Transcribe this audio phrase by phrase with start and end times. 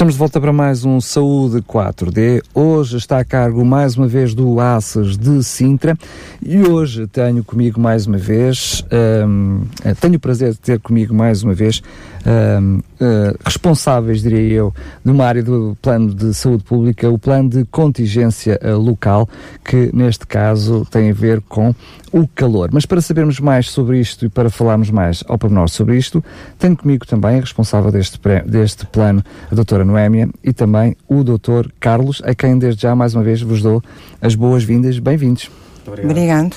[0.00, 2.42] Estamos de volta para mais um Saúde 4D.
[2.54, 5.94] Hoje está a cargo mais uma vez do ACES de Sintra
[6.42, 8.82] e hoje tenho comigo mais uma vez,
[9.26, 9.60] um,
[10.00, 11.82] tenho o prazer de ter comigo mais uma vez
[12.24, 17.64] uh, responsáveis, diria eu, de uma área do plano de saúde pública, o plano de
[17.66, 19.28] contingência uh, local,
[19.64, 21.74] que neste caso tem a ver com
[22.12, 22.70] o calor.
[22.72, 26.22] Mas para sabermos mais sobre isto e para falarmos mais ao pormenor sobre isto,
[26.58, 31.70] tenho comigo também a responsável deste, deste plano, a doutora Noémia, e também o doutor
[31.78, 33.82] Carlos, a quem desde já mais uma vez vos dou
[34.20, 34.98] as boas-vindas.
[34.98, 35.50] Bem-vindos.
[35.92, 36.56] Obrigado.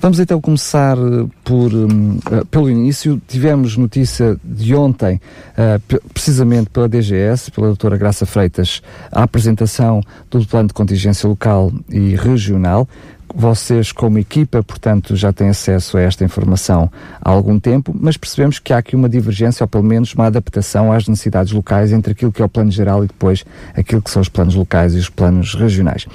[0.00, 3.20] Vamos então começar eh, por, um, uh, pelo início.
[3.26, 5.20] Tivemos notícia de ontem,
[5.54, 11.72] uh, precisamente pela DGS, pela doutora Graça Freitas, a apresentação do plano de contingência local
[11.88, 12.88] e regional,
[13.34, 16.90] vocês, como equipa, portanto, já têm acesso a esta informação
[17.20, 20.92] há algum tempo, mas percebemos que há aqui uma divergência, ou pelo menos uma adaptação
[20.92, 24.22] às necessidades locais entre aquilo que é o plano geral e depois aquilo que são
[24.22, 26.06] os planos locais e os planos regionais.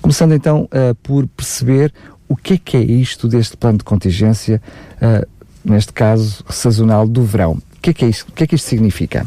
[0.00, 1.92] Começando então uh, por perceber
[2.28, 4.60] o que é que é isto deste plano de contingência,
[4.96, 5.26] uh,
[5.64, 7.52] neste caso sazonal do verão.
[7.52, 9.26] O que é que, é isto, o que, é que isto significa?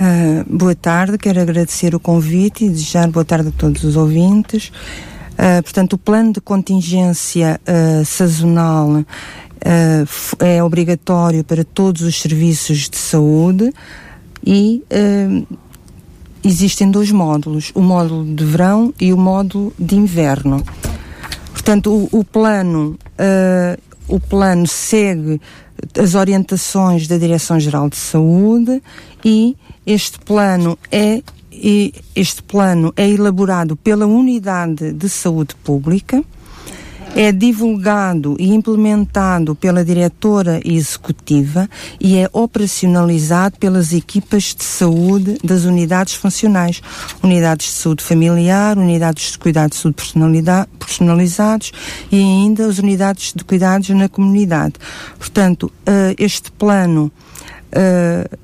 [0.00, 4.72] Uh, boa tarde, quero agradecer o convite e desejar boa tarde a todos os ouvintes.
[5.40, 9.06] Uh, portanto, o plano de contingência uh, sazonal uh,
[10.38, 13.72] é obrigatório para todos os serviços de saúde
[14.44, 14.82] e
[16.44, 20.62] existem dois módulos, o módulo de verão e o módulo de inverno.
[21.52, 22.98] Portanto, o, o plano,
[24.08, 25.38] o plano segue
[25.98, 28.82] as orientações da Direção-Geral de Saúde
[29.22, 29.54] e
[29.86, 31.22] este plano é
[31.60, 36.24] e este plano é elaborado pela Unidade de Saúde Pública,
[37.14, 41.68] é divulgado e implementado pela diretora executiva
[41.98, 46.80] e é operacionalizado pelas equipas de saúde das unidades funcionais,
[47.22, 49.96] unidades de saúde familiar, unidades de cuidados de saúde
[50.78, 51.72] personalizados
[52.10, 54.74] e ainda as unidades de cuidados na comunidade.
[55.18, 57.10] Portanto, uh, este plano
[57.72, 58.38] uh,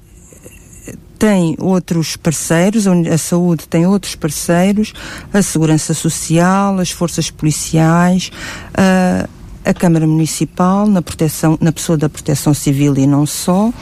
[1.19, 4.93] tem outros parceiros, a saúde tem outros parceiros,
[5.33, 8.31] a segurança social, as forças policiais,
[8.75, 9.29] a,
[9.69, 13.73] a Câmara Municipal, na, proteção, na pessoa da proteção civil e não só,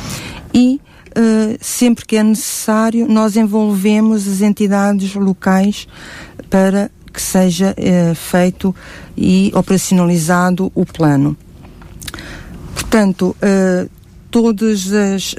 [0.53, 0.81] e
[1.17, 5.87] Uh, sempre que é necessário, nós envolvemos as entidades locais
[6.51, 8.75] para que seja uh, feito
[9.17, 11.37] e operacionalizado o plano.
[12.75, 13.89] Portanto, uh,
[14.29, 15.37] todas as,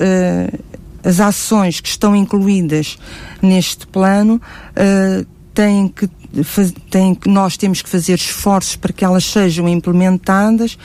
[1.05, 2.97] as ações que estão incluídas
[3.41, 6.09] neste plano uh, têm que
[6.89, 10.77] têm, nós temos que fazer esforços para que elas sejam implementadas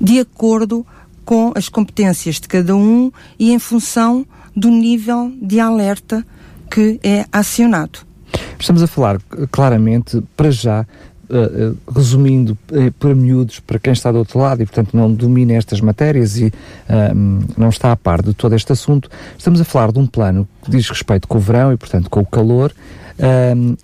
[0.00, 0.84] de acordo
[1.24, 6.26] com as competências de cada um e em função do nível de alerta
[6.70, 8.00] que é acionado.
[8.58, 9.20] Estamos a falar
[9.50, 10.86] claramente, para já,
[11.92, 15.80] resumindo uh, para miúdos, para quem está do outro lado e, portanto, não domina estas
[15.80, 16.52] matérias e
[17.56, 20.70] não está a par de todo este assunto, estamos a falar de um plano que
[20.70, 22.72] diz respeito com o verão e, portanto, com o calor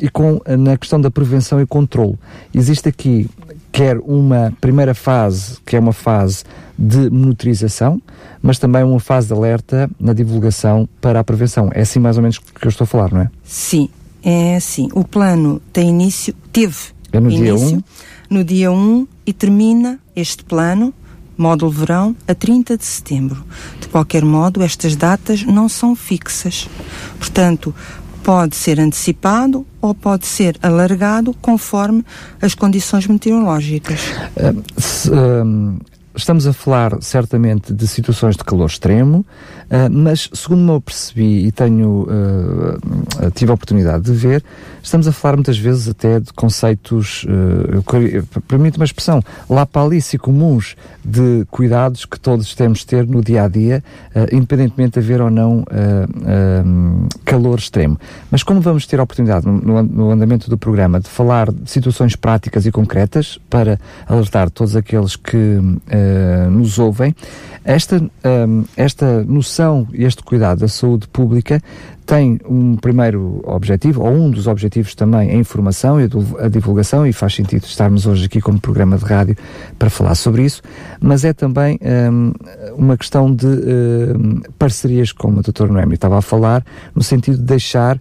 [0.01, 2.19] e com, na questão da prevenção e controle.
[2.55, 3.29] Existe aqui,
[3.71, 6.45] quer uma primeira fase, que é uma fase
[6.79, 8.01] de monitorização,
[8.41, 11.71] mas também uma fase de alerta na divulgação para a prevenção.
[11.73, 13.31] É assim mais ou menos que eu estou a falar, não é?
[13.45, 13.89] Sim,
[14.23, 14.89] é assim.
[14.95, 16.77] O plano tem início, teve
[17.13, 17.83] é no início, dia 1?
[18.31, 20.93] No dia 1 e termina este plano,
[21.37, 23.45] módulo verão, a 30 de setembro.
[23.81, 26.69] De qualquer modo, estas datas não são fixas.
[27.19, 27.75] Portanto,
[28.23, 32.05] pode ser antecipado ou pode ser alargado conforme
[32.41, 34.01] as condições meteorológicas.
[34.37, 35.81] Uh, se, uh,
[36.15, 41.47] estamos a falar certamente de situações de calor extremo, uh, mas segundo me eu percebi
[41.47, 44.45] e tenho uh, tive a oportunidade de ver,
[44.83, 49.23] estamos a falar muitas vezes até de conceitos, uh, permite uma expressão,
[49.83, 53.83] ali comuns de cuidados que todos temos de ter no dia a dia,
[54.15, 55.65] uh, independentemente de haver ou não
[57.25, 57.99] calor extremo.
[58.31, 62.17] Mas como vamos ter a oportunidade no, no andamento do programa de falar de situações
[62.17, 67.15] práticas e concretas para alertar todos aqueles que uh, nos ouvem,
[67.65, 71.63] esta, um, esta noção e este cuidado da saúde pública
[72.07, 76.09] tem um primeiro objetivo, ou um dos objetivos também, a informação e
[76.41, 79.37] a divulgação, e faz sentido estarmos hoje aqui como programa de rádio
[79.79, 80.63] para falar sobre isso,
[81.01, 82.33] mas é também um,
[82.77, 85.69] uma questão de um, parcerias, como o Dr.
[85.69, 86.65] Noemi estava a falar,
[86.95, 88.01] no sentido de deixar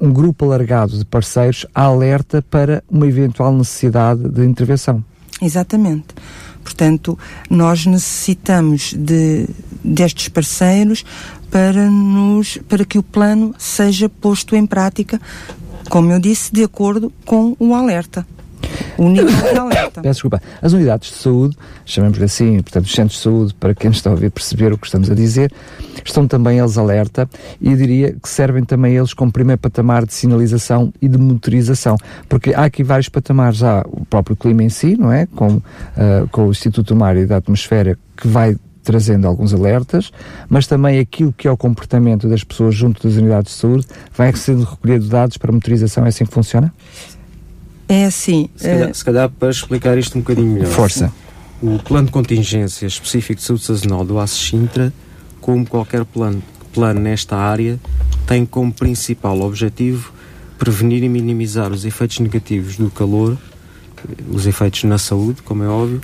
[0.00, 5.04] um, um grupo alargado de parceiros alerta para uma eventual necessidade de intervenção.
[5.40, 6.14] Exatamente.
[6.62, 7.18] Portanto,
[7.50, 9.48] nós necessitamos de,
[9.82, 11.04] destes parceiros
[11.50, 15.20] para, nos, para que o plano seja posto em prática,
[15.90, 18.26] como eu disse, de acordo com o alerta.
[18.98, 20.00] Nível de alerta.
[20.00, 20.42] Peço desculpa.
[20.60, 24.12] As unidades de saúde, chamamos-lhe assim, portanto, os centros de saúde, para quem está a
[24.12, 25.52] ouvir perceber o que estamos a dizer,
[26.04, 27.28] estão também eles alerta
[27.60, 31.96] e diria que servem também eles como primeiro patamar de sinalização e de motorização,
[32.28, 35.26] porque há aqui vários patamares, há o próprio clima em si, não é?
[35.26, 35.62] Com, uh,
[36.30, 40.10] com o Instituto do Mar e da Atmosfera, que vai trazendo alguns alertas,
[40.48, 44.34] mas também aquilo que é o comportamento das pessoas junto das unidades de saúde vai
[44.34, 46.72] sendo recolhido dados para motorização, é assim que funciona?
[47.92, 48.48] É assim.
[48.56, 48.94] Se calhar, uh...
[48.94, 50.68] se calhar para explicar isto um bocadinho melhor.
[50.68, 51.12] Força.
[51.62, 54.90] O plano de contingência específico de saúde sazonal do ACE Sintra,
[55.42, 56.42] como qualquer plano,
[56.72, 57.78] plano nesta área,
[58.26, 60.10] tem como principal objetivo
[60.58, 63.36] prevenir e minimizar os efeitos negativos do calor,
[64.30, 66.00] os efeitos na saúde, como é óbvio,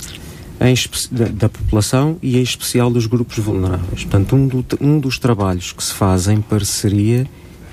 [0.61, 0.75] em,
[1.11, 4.03] da, da, população e em especial dos grupos vulneráveis.
[4.03, 7.25] Portanto, um, do, um dos trabalhos que se faz em parceria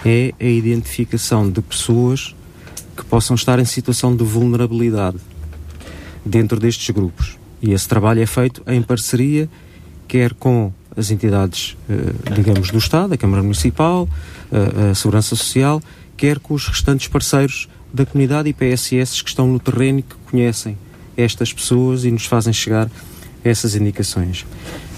[0.05, 2.36] é a identificação de pessoas
[2.97, 5.19] que possam estar em situação de vulnerabilidade
[6.25, 7.39] dentro destes grupos.
[7.63, 9.49] E esse trabalho é feito em parceria,
[10.09, 14.09] quer com as entidades, eh, digamos, do Estado, a Câmara Municipal,
[14.91, 15.83] a Segurança Social,
[16.17, 20.15] quer com os restantes parceiros da comunidade e PSS que estão no terreno e que
[20.31, 20.77] conhecem
[21.17, 22.91] estas pessoas e nos fazem chegar
[23.45, 24.45] essas indicações.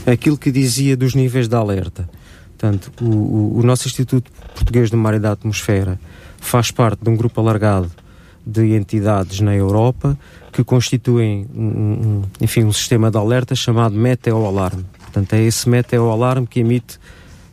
[0.06, 2.08] Aquilo que dizia dos níveis de alerta.
[2.56, 6.00] Portanto, o, o nosso Instituto Português de Mar e da Atmosfera
[6.40, 7.90] faz parte de um grupo alargado
[8.48, 10.18] de entidades na Europa
[10.52, 14.86] que constituem um, enfim, um sistema de alerta chamado Meteo-Alarme.
[14.98, 16.98] Portanto, é esse Meteo-Alarme que emite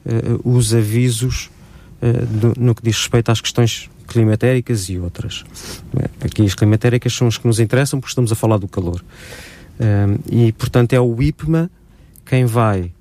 [0.05, 1.49] uh, os avisos
[2.01, 5.43] uh, do, no que diz respeito às questões climatéricas e outras.
[6.21, 9.03] Aqui as climatéricas são as que nos interessam porque estamos a falar do calor.
[10.31, 11.71] E, portanto, é o IPMA
[12.23, 12.91] quem vai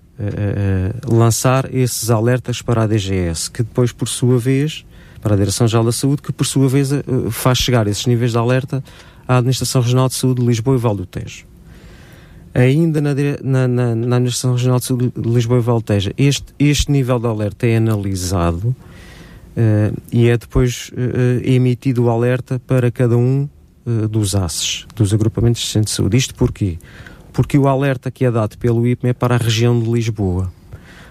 [1.07, 4.87] lançar esses alertas para a DGS, que depois, por sua vez,
[5.25, 8.39] para a Direção-Geral da Saúde, que por sua vez uh, faz chegar esses níveis de
[8.39, 8.85] alerta
[9.27, 11.47] à Administração Regional de Saúde de Lisboa e Val do Tejo.
[12.55, 16.13] Ainda na, na, na, na Administração Regional de Saúde de Lisboa e Val do Tejo,
[16.19, 18.77] este, este nível de alerta é analisado
[19.57, 23.49] Uh, e é depois uh, emitido o alerta para cada um
[23.87, 26.17] uh, dos ACES, dos agrupamentos de centro de saúde.
[26.17, 26.77] Isto porquê?
[27.33, 30.53] Porque o alerta que é dado pelo IPM é para a região de Lisboa.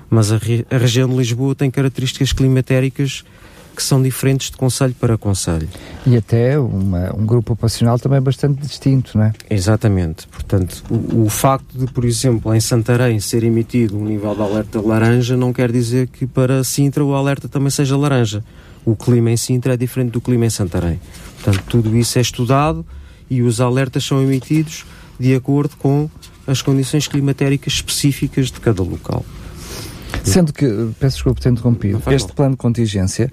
[0.09, 0.35] Mas a,
[0.69, 3.23] a região de Lisboa tem características climatéricas
[3.75, 5.67] que são diferentes de conselho para conselho.
[6.05, 9.33] E até uma, um grupo operacional também bastante distinto, não é?
[9.49, 10.27] Exatamente.
[10.27, 14.81] Portanto, o, o, facto de, por exemplo, em Santarém ser emitido um nível de alerta
[14.81, 18.43] laranja não quer dizer que para Sintra o alerta também seja laranja.
[18.85, 20.99] O clima em Sintra é diferente do clima em Santarém.
[21.41, 22.85] Portanto, tudo isso é estudado
[23.29, 24.85] e os alertas são emitidos
[25.19, 26.09] de acordo com
[26.45, 29.25] as condições climatéricas específicas de cada local.
[30.23, 30.65] Sendo que,
[30.99, 33.31] peço desculpa por ter interrompido, este plano de contingência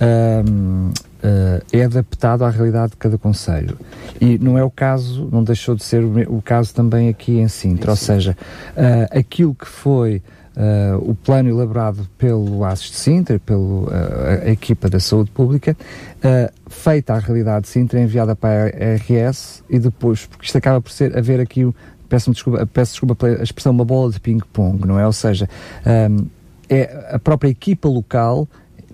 [0.00, 3.76] uh, é adaptado à realidade de cada conselho.
[4.20, 7.90] E não é o caso, não deixou de ser o, caso também aqui em Sintra,
[7.90, 8.36] ou seja,
[8.76, 10.22] uh, aquilo que foi
[10.58, 15.76] Uh, o plano elaborado pelo ASIS de Sintra, pela equipa da saúde pública,
[16.16, 20.80] uh, feita à realidade de Sintra, enviada para a RS e depois, porque isto acaba
[20.80, 21.72] por ser haver aqui,
[22.08, 25.06] peço desculpa, peço desculpa pela expressão, uma bola de ping-pong, não é?
[25.06, 25.48] Ou seja,
[25.86, 26.26] um,
[26.68, 28.48] é a própria equipa local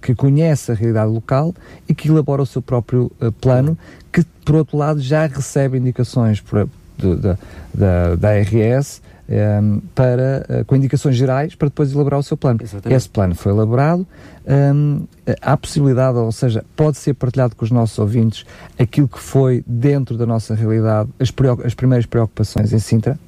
[0.05, 1.55] que conhece a realidade local
[1.89, 3.77] e que elabora o seu próprio uh, plano,
[4.13, 6.69] que por outro lado já recebe indicações por,
[6.99, 7.37] de, de,
[7.73, 12.37] da, da RS um, ehm, para, uh, com indicações gerais para depois elaborar o seu
[12.37, 12.61] plano.
[12.63, 12.95] Exatamente.
[12.95, 14.07] Esse plano foi elaborado,
[14.47, 18.45] um, ehm, há possibilidade, ou seja, pode ser partilhado com os nossos ouvintes
[18.79, 21.33] aquilo que foi dentro da nossa realidade, as,
[21.65, 23.19] as primeiras preocupações em Sintra?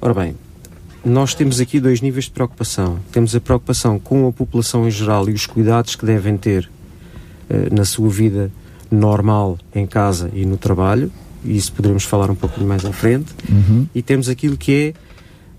[0.00, 0.34] Ora bem,
[1.04, 2.98] nós temos aqui dois níveis de preocupação.
[3.10, 6.70] Temos a preocupação com a população em geral e os cuidados que devem ter
[7.50, 8.50] uh, na sua vida
[8.90, 11.10] normal, em casa e no trabalho,
[11.44, 13.32] e isso poderemos falar um pouco mais à frente.
[13.48, 13.86] Uhum.
[13.94, 14.94] E temos aquilo que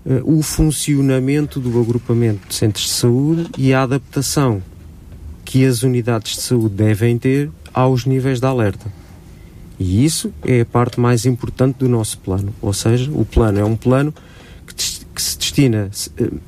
[0.06, 4.62] é uh, o funcionamento do agrupamento de centros de saúde e a adaptação
[5.44, 8.90] que as unidades de saúde devem ter aos níveis de alerta.
[9.78, 12.54] E isso é a parte mais importante do nosso plano.
[12.62, 14.14] Ou seja, o plano é um plano
[14.66, 14.74] que,
[15.54, 15.88] destina
[16.20, 16.40] uh,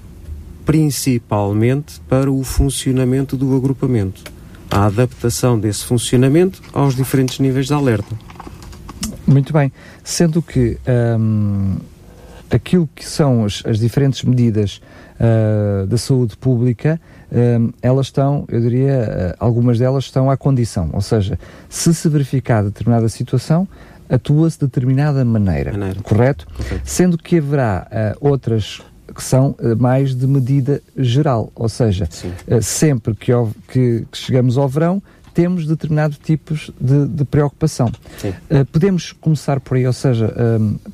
[0.65, 4.25] principalmente para o funcionamento do agrupamento,
[4.69, 8.17] a adaptação desse funcionamento aos diferentes níveis de alerta.
[9.25, 9.73] Muito bem,
[10.03, 10.77] sendo que
[11.19, 11.77] um,
[12.51, 14.81] aquilo que são as, as diferentes medidas
[15.21, 20.91] uh, da saúde pública, um, elas estão, eu diria, uh, algumas delas estão à condição,
[20.93, 23.69] ou seja, se se verificar determinada situação,
[24.09, 26.01] atua-se de determinada maneira, maneira.
[26.03, 26.47] Correto?
[26.57, 26.83] correto?
[26.85, 27.87] Sendo que haverá
[28.21, 28.81] uh, outras
[29.15, 32.09] que são uh, mais de medida geral, ou seja,
[32.49, 33.33] uh, sempre que,
[33.69, 37.93] que, que, chegamos ao verão, temos determinados tipos de, de preocupação.
[38.73, 40.35] podemos começar por aí, ou seja,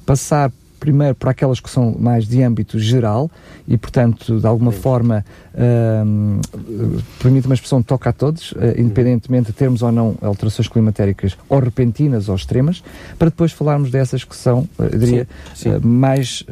[0.04, 0.50] passar
[0.82, 3.30] primeiro para aquelas que são mais de âmbito geral
[3.68, 4.80] e, portanto, de alguma Sim.
[4.80, 10.66] forma, uh, permite uma expressão toca a todos, uh, independentemente de termos ou não alterações
[10.66, 12.82] climatéricas ou repentinas ou extremas,
[13.16, 15.74] para depois falarmos dessas que são, uh, eu diria, Sim.
[15.74, 15.86] Sim.
[15.86, 16.44] mais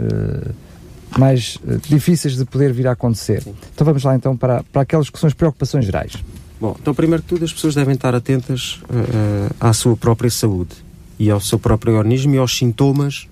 [1.19, 3.43] mais difíceis de poder vir a acontecer.
[3.43, 3.55] Sim.
[3.75, 6.13] Então vamos lá então para, para aquelas que são as preocupações gerais.
[6.61, 10.75] Bom, então primeiro que tudo as pessoas devem estar atentas uh, à sua própria saúde
[11.19, 13.29] e ao seu próprio organismo e aos sintomas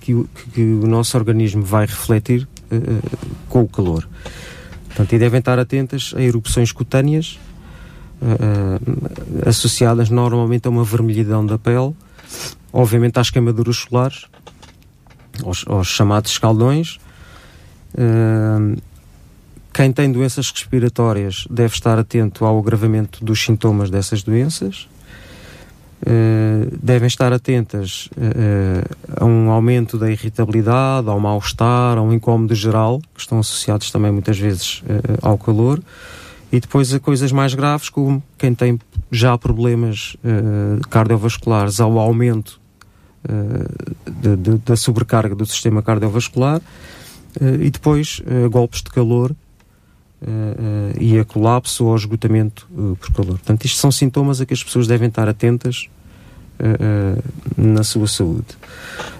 [0.00, 3.18] que o, que o nosso organismo vai refletir uh,
[3.48, 4.08] com o calor.
[4.86, 7.38] Portanto, e devem estar atentas a erupções cutâneas
[8.22, 11.94] uh, associadas normalmente a uma vermelhidão da pele,
[12.72, 14.26] obviamente às queimaduras solares,
[15.44, 16.98] aos, aos chamados escaldões.
[17.94, 18.80] Uh,
[19.72, 24.88] quem tem doenças respiratórias deve estar atento ao agravamento dos sintomas dessas doenças.
[26.00, 32.54] Uh, devem estar atentas uh, a um aumento da irritabilidade, ao mal-estar, a um incómodo
[32.54, 35.80] geral, que estão associados também muitas vezes uh, ao calor,
[36.50, 38.80] e depois a coisas mais graves, como quem tem
[39.10, 40.16] já problemas
[40.88, 42.57] cardiovasculares, ao aumento
[44.06, 46.60] de, de, da sobrecarga do sistema cardiovascular,
[47.40, 49.34] e depois golpes de calor
[50.98, 52.66] e a colapso ou esgotamento
[53.00, 53.38] por calor.
[53.38, 55.88] Portanto, isto são sintomas a que as pessoas devem estar atentas
[57.56, 58.56] na sua saúde.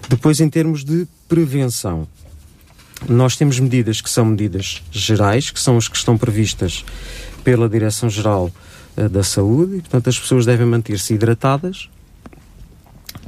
[0.09, 2.09] Depois, em termos de prevenção,
[3.09, 6.85] nós temos medidas que são medidas gerais, que são as que estão previstas
[7.45, 8.51] pela Direção-Geral
[9.13, 11.89] da Saúde, e, portanto, as pessoas devem manter-se hidratadas,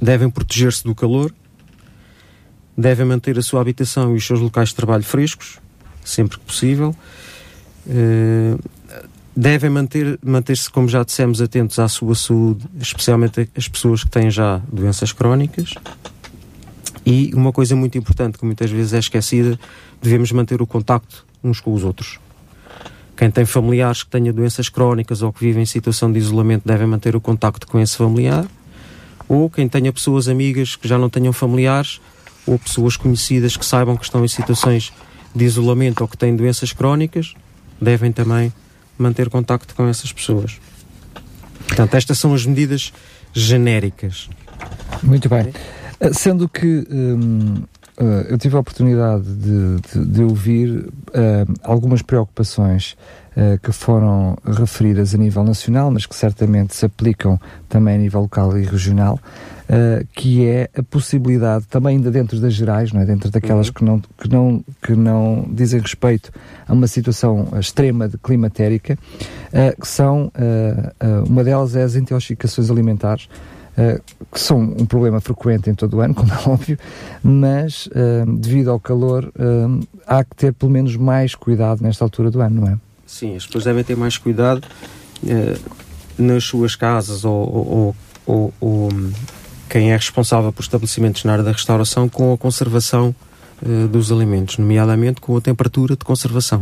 [0.01, 1.33] devem proteger-se do calor,
[2.77, 5.59] devem manter a sua habitação e os seus locais de trabalho frescos,
[6.05, 6.95] sempre que possível,
[7.89, 8.57] eh,
[9.37, 14.31] devem manter, manter-se, como já dissemos, atentos à sua saúde, especialmente as pessoas que têm
[14.31, 15.75] já doenças crónicas.
[17.05, 19.59] E uma coisa muito importante, que muitas vezes é esquecida,
[20.03, 22.19] devemos manter o contacto uns com os outros.
[23.17, 26.87] Quem tem familiares que tenham doenças crónicas ou que vivem em situação de isolamento deve
[26.87, 28.47] manter o contacto com esse familiar.
[29.31, 32.01] Ou quem tenha pessoas amigas que já não tenham familiares
[32.45, 34.93] ou pessoas conhecidas que saibam que estão em situações
[35.33, 37.35] de isolamento ou que têm doenças crónicas,
[37.81, 38.53] devem também
[38.99, 40.59] manter contacto com essas pessoas.
[41.65, 42.93] Portanto, estas são as medidas
[43.33, 44.29] genéricas.
[45.01, 45.53] Muito bem.
[46.13, 47.63] Sendo que hum,
[48.01, 52.97] eh, eu tive a oportunidade de, de, de ouvir uh, algumas preocupações
[53.63, 58.59] que foram referidas a nível nacional, mas que certamente se aplicam também a nível local
[58.59, 59.19] e regional,
[59.69, 63.07] uh, que é a possibilidade, também ainda dentro das gerais, não é?
[63.07, 63.73] dentro daquelas uhum.
[63.73, 66.33] que, não, que, não, que não dizem respeito
[66.67, 68.99] a uma situação extrema de climatérica,
[69.81, 70.31] que são,
[71.27, 73.29] uma delas é as intoxicações alimentares,
[73.81, 76.79] eh, que são um problema frequente em todo o ano, como é óbvio,
[77.23, 82.31] mas uh, devido ao calor uh, há que ter pelo menos mais cuidado nesta altura
[82.31, 82.79] do ano, não é?
[83.11, 84.67] Sim, as pessoas devem ter mais cuidado
[86.17, 88.89] nas suas casas ou, ou, ou,
[89.69, 93.15] quem é responsável por estabelecimentos na área da restauração com a conservação
[93.91, 96.61] dos alimentos, nomeadamente com a temperatura de conservação.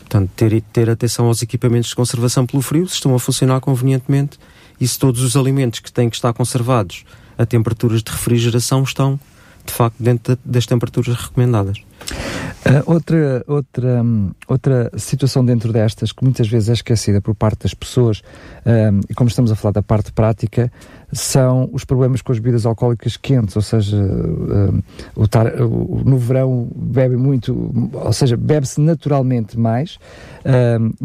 [0.00, 4.38] Portanto, ter, ter atenção aos equipamentos de conservação pelo frio, se estão a funcionar convenientemente
[4.80, 7.04] e se todos os alimentos que têm que estar conservados
[7.36, 9.20] a temperaturas de refrigeração estão,
[9.64, 11.78] de facto, dentro das temperaturas recomendadas.
[11.78, 17.62] Uh, outra, outra, um, outra situação dentro destas que muitas vezes é esquecida por parte
[17.62, 18.22] das pessoas,
[18.64, 20.72] um, e como estamos a falar da parte prática,
[21.12, 24.82] são os problemas com as bebidas alcoólicas quentes, ou seja, um,
[25.14, 29.98] o tar, o, no verão bebe muito, ou seja, bebe-se naturalmente mais,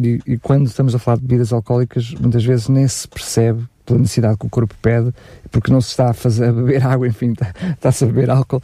[0.02, 4.00] e, e quando estamos a falar de bebidas alcoólicas, muitas vezes nem se percebe pela
[4.00, 5.12] necessidade que o corpo pede,
[5.52, 8.62] porque não se está a, fazer, a beber água, enfim, está, está-se a beber álcool.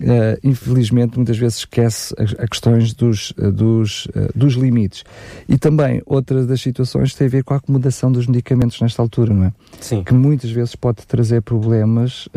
[0.00, 5.04] uh, infelizmente, muitas vezes esquece as, questões dos, uh, dos, uh, dos limites.
[5.48, 9.34] E também, outra das situações tem a ver com a acomodação dos medicamentos nesta altura,
[9.34, 9.52] não é?
[9.80, 10.02] Sim.
[10.04, 12.28] Que muitas vezes pode trazer problemas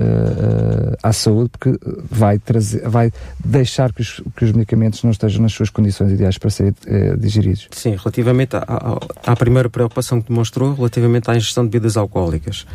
[1.02, 1.78] à saúde, porque
[2.10, 3.12] vai, trazer, vai
[3.44, 6.74] deixar que os, que os medicamentos não estejam nas suas condições ideais para serem
[7.18, 7.68] digeridos.
[7.72, 12.66] Sim, relativamente à, à, à primeira preocupação que demonstrou, relativamente à ingestão de bebidas alcoólicas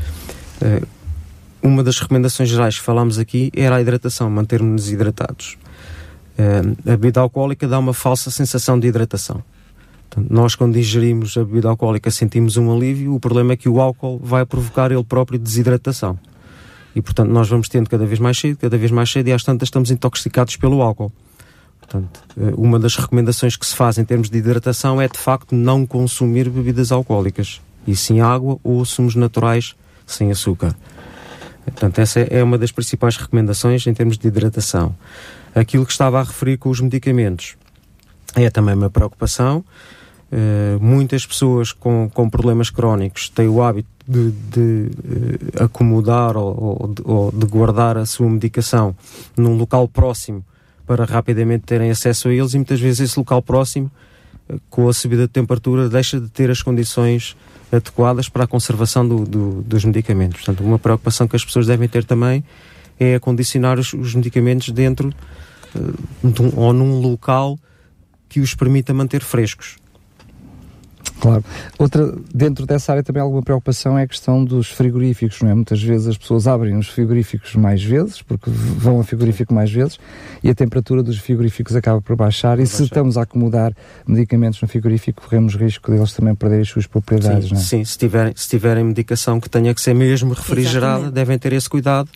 [1.67, 5.59] uma das recomendações gerais que falámos aqui era a hidratação, mantermos-nos hidratados.
[6.39, 9.43] Uh, a bebida alcoólica dá uma falsa sensação de hidratação.
[10.09, 13.15] Portanto, nós, quando ingerimos a bebida alcoólica, sentimos um alívio.
[13.15, 16.19] O problema é que o álcool vai provocar ele próprio desidratação.
[16.95, 19.43] E, portanto, nós vamos tendo cada vez mais cedo, cada vez mais cedo, e às
[19.43, 21.13] tantas estamos intoxicados pelo álcool.
[21.81, 25.55] Portanto, eh, uma das recomendações que se faz em termos de hidratação é, de facto,
[25.55, 29.75] não consumir bebidas alcoólicas, e sim água ou sumos naturais
[30.07, 30.75] sem açúcar.
[31.67, 34.95] Portanto, essa é uma das principais recomendações em termos de hidratação.
[35.55, 37.57] Aquilo que estava a referir com os medicamentos
[38.35, 39.65] é também uma preocupação.
[40.31, 44.91] Uh, muitas pessoas com, com problemas crónicos têm o hábito de, de
[45.61, 48.95] uh, acomodar ou, ou, de, ou, de, guardar a sua medicação
[49.37, 50.45] num local próximo
[50.85, 53.89] para rapidamente terem acesso a eles e muitas vezes esse local próximo,
[54.51, 57.37] uh, com a subida de temperatura, deixa de ter as condições
[57.71, 60.39] adequadas para a conservação do, do, dos medicamentos.
[60.39, 62.45] Portanto, uma preocupação que as pessoas devem ter também
[62.99, 65.13] é acondicionar os, os medicamentos dentro
[65.75, 67.59] uh, de um, ou num local
[68.29, 69.77] que os permita manter frescos.
[71.21, 71.45] Claro.
[71.79, 75.55] Outra, dentro dessa área também alguma preocupação é a questão dos frigoríficos, não é?
[75.55, 79.99] Muitas vezes as pessoas abrem os frigoríficos mais vezes, porque vão a frigorífico mais vezes,
[80.43, 82.77] e a temperatura dos frigoríficos acaba por baixar, por e baixar.
[82.77, 83.73] se estamos a acomodar
[84.07, 87.65] medicamentos no frigorífico, corremos risco deles também perderem as suas propriedades, sim, não é?
[87.65, 91.15] Sim, se tiverem, se tiverem medicação que tenha que ser mesmo refrigerada, Exatamente.
[91.15, 92.09] devem ter esse cuidado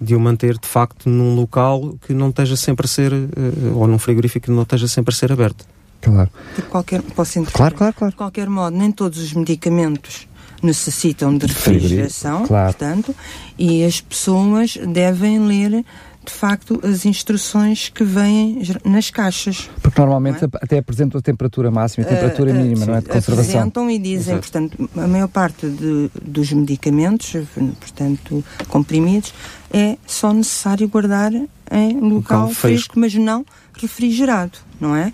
[0.00, 3.86] de o manter de facto num local que não esteja sempre a ser, eh, ou
[3.86, 5.64] num frigorífico que não esteja sempre a ser aberto.
[6.02, 6.30] Claro.
[6.56, 8.10] De qualquer, posso Claro, claro, claro.
[8.10, 10.26] De qualquer modo, nem todos os medicamentos
[10.62, 12.72] necessitam de refrigeração, claro.
[12.72, 13.14] portanto,
[13.58, 15.84] e as pessoas devem ler
[16.24, 19.68] de facto as instruções que vêm nas caixas.
[19.82, 20.48] Porque normalmente é?
[20.52, 23.00] até apresentam a temperatura máxima e a temperatura uh, uh, mínima, não é?
[23.00, 23.54] De conservação.
[23.54, 24.40] Apresentam e dizem, Exato.
[24.40, 27.34] portanto, a maior parte de, dos medicamentos,
[27.80, 29.34] portanto, comprimidos,
[29.72, 33.44] é só necessário guardar em local, local fresco, fresco, mas não
[33.74, 35.12] refrigerado, não é?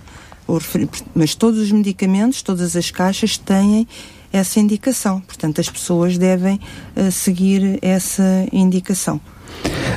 [1.15, 3.87] Mas todos os medicamentos, todas as caixas têm
[4.33, 5.21] essa indicação.
[5.21, 6.61] Portanto, as pessoas devem
[6.97, 9.21] uh, seguir essa indicação.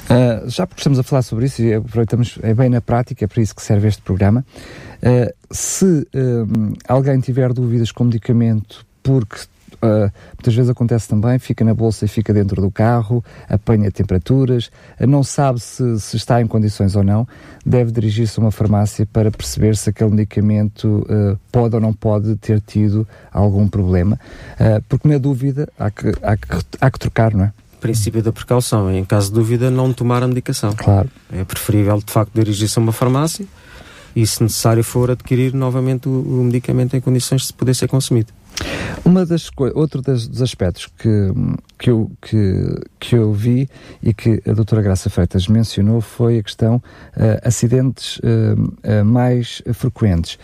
[0.10, 3.28] Uh, já porque estamos a falar sobre isso e aproveitamos, é bem na prática, é
[3.28, 4.46] para isso que serve este programa.
[5.04, 6.08] Uh, se
[6.88, 9.38] alguém tiver dúvidas com o medicamento porque
[9.76, 14.72] uh, muitas vezes acontece também, fica na bolsa e fica dentro do carro, apanha temperaturas,
[15.00, 17.28] uh, não sabe se, se, está em condições ou não,
[17.66, 22.36] deve dirigir-se a uma farmácia para perceber se aquele medicamento uh, pode ou não pode
[22.36, 24.20] ter tido algum problema,
[24.88, 26.48] porque na dúvida há que, há, que,
[26.80, 27.54] há que trocar, não é?
[27.82, 28.92] princípio da precaução.
[28.92, 30.74] Em caso de dúvida, não tomar a medicação.
[30.76, 31.10] Claro.
[31.34, 33.46] É preferível, de facto, dirigir-se a uma farmácia
[34.16, 38.32] e, se necessário for, adquirir novamente o, o medicamento em condições de poder ser consumido.
[39.04, 41.10] Uma das outro das, dos aspectos que,
[41.78, 43.68] que, eu, que, que eu vi
[44.02, 46.82] e que a doutora Graça Freitas mencionou foi a questão uh,
[47.44, 50.38] acidentes uh, uh, mais frequentes.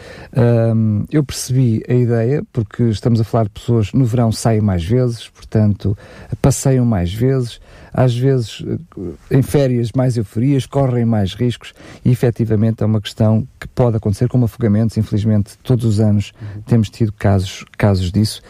[1.11, 5.29] eu percebi a ideia, porque estamos a falar de pessoas no verão saem mais vezes,
[5.29, 5.97] portanto
[6.41, 7.59] passeiam mais vezes,
[7.93, 8.63] às vezes
[9.29, 11.73] em férias mais euforias, correm mais riscos
[12.03, 16.61] e efetivamente é uma questão que pode acontecer como afogamentos, infelizmente todos os anos uhum.
[16.61, 18.41] temos tido casos, casos disso,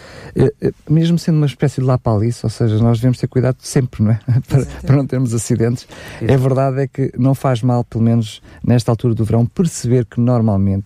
[0.89, 4.19] mesmo sendo uma espécie de lapalice, ou seja, nós devemos ter cuidado sempre, não é?
[4.47, 5.87] para, para, não termos acidentes.
[6.21, 6.33] Exato.
[6.33, 10.19] É verdade é que não faz mal, pelo menos nesta altura do verão, perceber que
[10.19, 10.85] normalmente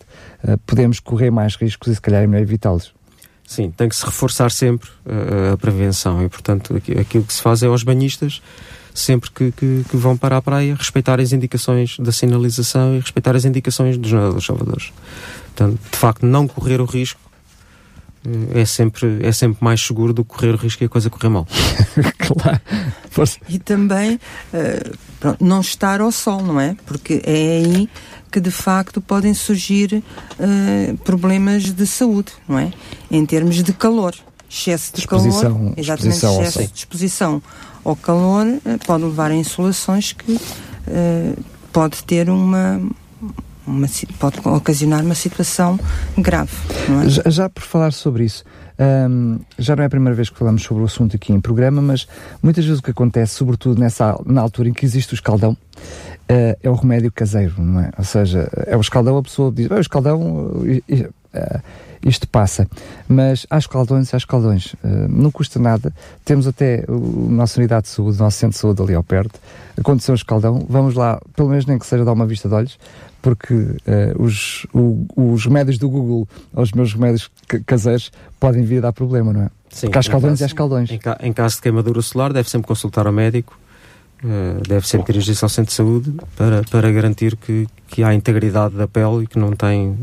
[0.66, 2.94] podemos correr mais riscos e se calhar é melhor evitá-los.
[3.52, 7.62] Sim, tem que se reforçar sempre uh, a prevenção e, portanto, aquilo que se faz
[7.62, 8.42] é aos banhistas,
[8.94, 13.36] sempre que, que, que, vão para a praia, respeitar as indicações da sinalização e respeitar
[13.36, 14.94] as indicações dos nadadores salvadores.
[15.48, 17.20] Portanto, de facto, não correr o risco
[18.54, 21.30] é sempre, é sempre mais seguro do que correr o risco e a coisa correr
[21.30, 21.48] mal.
[22.20, 22.62] claro.
[23.10, 23.40] Força.
[23.50, 26.76] E também uh, pronto, não estar ao sol, não é?
[26.86, 27.90] Porque é aí
[28.32, 30.04] que de facto podem surgir
[30.40, 32.72] uh, problemas de saúde, não é?
[33.10, 34.16] Em termos de calor.
[34.50, 37.42] Excesso de calor, exatamente, excesso de exposição
[37.86, 40.40] ao calor uh, pode levar a insolações que
[41.72, 42.82] pode ter uma
[43.66, 43.88] uma,
[44.20, 45.80] pode ocasionar uma situação
[46.18, 46.52] grave.
[47.06, 47.10] É?
[47.10, 48.44] Já, já, por falar sobre isso,
[49.10, 51.82] um, já não é a primeira vez que falamos sobre o assunto aqui em programa,
[51.82, 52.08] mas
[52.42, 56.58] muitas vezes o que acontece, sobretudo nessa, na altura em que existe o escaldão, uh,
[56.62, 57.92] é o remédio caseiro, não é?
[57.98, 61.62] Ou seja, é o escaldão, a pessoa diz, o escaldão, uh,
[62.04, 62.68] isto passa.
[63.08, 64.74] Mas há escaldões há escaldões.
[64.84, 65.94] Uh, não custa nada.
[66.26, 69.40] Temos até o nossa unidade de saúde, o nosso centro de saúde ali ao perto.
[69.78, 72.78] Aconteceu um escaldão, vamos lá, pelo menos nem que seja dar uma vista de olhos,
[73.22, 73.78] porque uh,
[74.18, 77.30] os, o, os remédios do Google, os meus remédios
[77.66, 79.50] caseiros, podem vir a dar problema, não é?
[79.70, 80.92] Sim, porque há escaldões caso, e há escaldões.
[80.92, 83.58] Em, ca, em, caso de queimadura solar, deve sempre consultar o médico,
[84.24, 88.76] uh, deve sempre dirigir-se ao centro de saúde para, para garantir que, que há integridade
[88.76, 89.98] da pele e que não tem uh,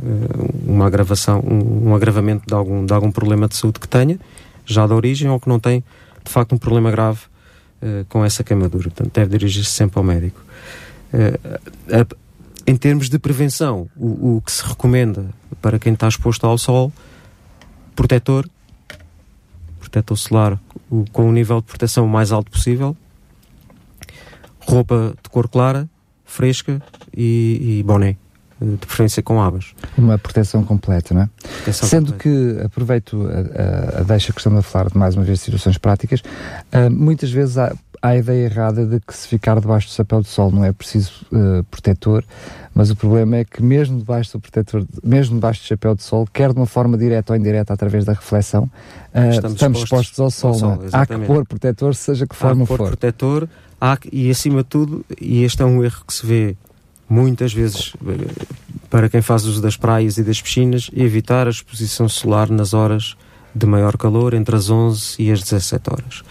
[0.66, 4.18] uma agravação, um, um, agravamento de algum, de algum problema de saúde que tenha,
[4.64, 5.82] já da origem, ou que não tem,
[6.24, 7.20] de facto, um problema grave
[8.08, 8.90] com essa queimadura.
[8.90, 10.44] Portanto, deve dirigir-se sempre ao médico.
[11.12, 12.04] A,
[12.68, 15.24] em termos de prevenção, o, o que se recomenda
[15.62, 16.92] para quem está exposto ao sol,
[17.96, 18.46] protetor,
[19.80, 22.94] protetor solar o, com o nível de proteção o mais alto possível,
[24.60, 25.88] roupa de cor clara,
[26.26, 26.82] fresca
[27.16, 28.16] e, e boné
[28.60, 29.72] de preferência com abas.
[29.96, 31.30] Uma proteção completa, não é?
[31.38, 32.58] Proteção Sendo completa.
[32.58, 35.44] que, aproveito a, a, a, deixa que estamos a falar de mais uma vez de
[35.46, 39.88] situações práticas, uh, muitas vezes há, há a ideia errada de que se ficar debaixo
[39.88, 42.24] do chapéu de sol não é preciso uh, protetor,
[42.74, 46.26] mas o problema é que mesmo debaixo do protetor, mesmo debaixo do chapéu de sol,
[46.32, 50.30] quer de uma forma direta ou indireta através da reflexão, uh, estamos, estamos expostos, ao
[50.30, 50.52] sol.
[50.52, 50.88] Ao sol é?
[50.92, 52.80] Há que pôr protetor, seja que forma for.
[52.80, 53.48] Há protetor,
[53.80, 56.56] há, e acima de tudo, e este é um erro que se vê
[57.08, 58.44] muitas vezes eh,
[58.90, 63.16] para quem faz uso das praias e das piscinas, evitar a exposição solar nas horas
[63.54, 66.22] de maior calor, entre as 11 e as 17 horas.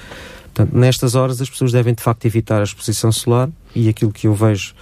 [0.58, 4.26] Portanto, nestas horas as pessoas devem de facto evitar a exposição solar e aquilo que
[4.26, 4.74] eu vejo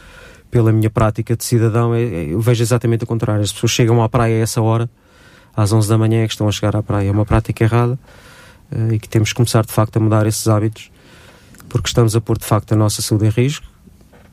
[0.49, 3.43] pela minha prática de cidadão é, é eu vejo exatamente o contrário.
[3.43, 4.89] As pessoas chegam à praia a essa hora,
[5.53, 7.09] às 11 da manhã é que estão a chegar à praia.
[7.09, 7.99] É uma prática errada
[8.71, 10.89] uh, e que temos que começar de facto a mudar esses hábitos
[11.67, 13.67] porque estamos a pôr de facto a nossa saúde em risco.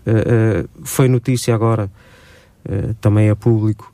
[0.06, 1.90] Uh, uh, foi notícia agora,
[3.00, 3.92] também a público,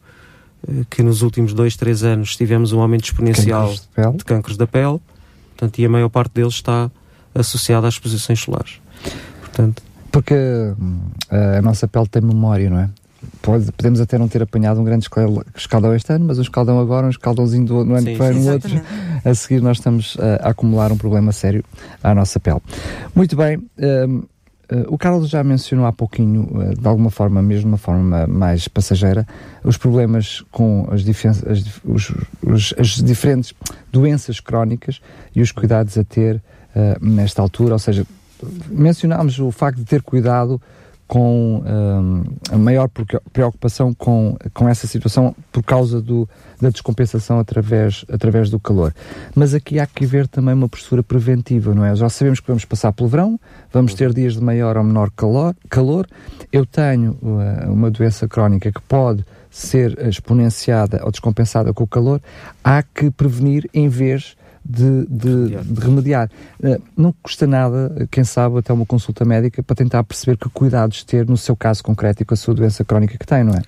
[0.90, 5.00] que nos últimos dois, três anos tivemos um aumento exponencial de, de cancros da pele,
[5.56, 6.90] portanto, e a maior parte deles está
[7.40, 8.80] associada às exposições solares.
[9.40, 12.90] Portanto, porque hum, a nossa pele tem memória, não é?
[13.42, 15.08] Pode, podemos até não ter apanhado um grande
[15.56, 18.52] escaldão este ano, mas um escaldão agora, um escaldãozinho do, no ano que vem, no
[18.52, 18.80] outro,
[19.24, 21.64] a seguir nós estamos a, a, acumular um problema sério
[22.02, 22.60] à nossa pele.
[23.14, 23.58] Muito bem,
[24.08, 24.22] um,
[24.70, 28.26] Uh, o Carlos já mencionou há pouquinho, uh, de alguma forma, mesmo de uma forma
[28.26, 29.26] mais passageira,
[29.64, 31.00] os problemas com as,
[31.46, 33.54] as, os, os, as diferentes
[33.90, 35.00] doenças crónicas
[35.34, 36.40] e os cuidados a ter uh,
[37.00, 38.06] nesta altura, ou seja,
[38.68, 40.60] mencionámos o facto de ter cuidado
[41.08, 42.88] com um, a maior
[43.32, 46.28] preocupação com, com essa situação por causa do,
[46.60, 48.94] da descompensação através, através do calor.
[49.34, 51.96] Mas aqui há que ver também uma postura preventiva, não é?
[51.96, 53.40] Já sabemos que vamos passar pelo verão,
[53.72, 55.56] vamos ter dias de maior ou menor calor.
[55.70, 56.06] calor.
[56.52, 62.20] Eu tenho uh, uma doença crónica que pode ser exponenciada ou descompensada com o calor.
[62.62, 66.30] Há que prevenir em vez de, de, de remediar.
[66.62, 71.04] Uh, não custa nada, quem sabe, até uma consulta médica para tentar perceber que cuidados
[71.04, 73.62] ter no seu caso concreto e com a sua doença crónica que tem, não é?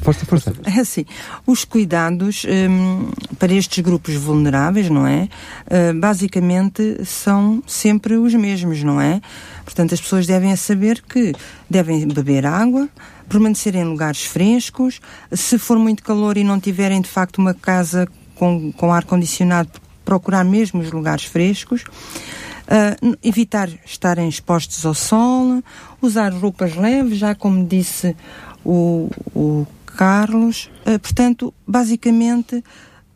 [0.00, 0.52] Força, força.
[0.64, 1.04] É assim,
[1.46, 5.28] os cuidados um, para estes grupos vulneráveis, não é?
[5.66, 9.20] Uh, basicamente são sempre os mesmos, não é?
[9.64, 11.34] Portanto, as pessoas devem saber que
[11.68, 12.88] devem beber água,
[13.28, 18.08] permanecer em lugares frescos, se for muito calor e não tiverem de facto uma casa
[18.42, 19.70] com, com ar-condicionado,
[20.04, 21.82] procurar mesmo os lugares frescos.
[21.82, 25.62] Uh, evitar estarem expostos ao sol,
[26.00, 28.16] usar roupas leves, já como disse
[28.64, 30.68] o, o Carlos.
[30.84, 32.64] Uh, portanto, basicamente,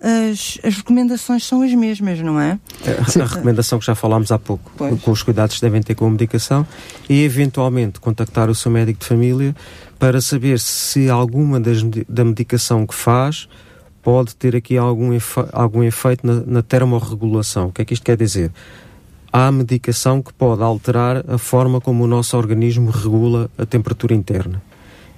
[0.01, 2.57] as, as, recomendações são as mesmas, não é?
[2.87, 5.01] A, a recomendação que já falámos há pouco, pois.
[5.01, 6.65] com os cuidados que devem ter com a medicação
[7.09, 9.57] e, eventualmente, contactar o seu médico de família
[9.99, 13.49] para saber se alguma das, da medicação que faz
[14.07, 17.67] pode ter aqui algum, efe algum efeito na, na termorregulação.
[17.67, 18.53] O que é que isto quer dizer?
[19.33, 24.63] Há medicação que pode alterar a forma como o nosso organismo regula a temperatura interna.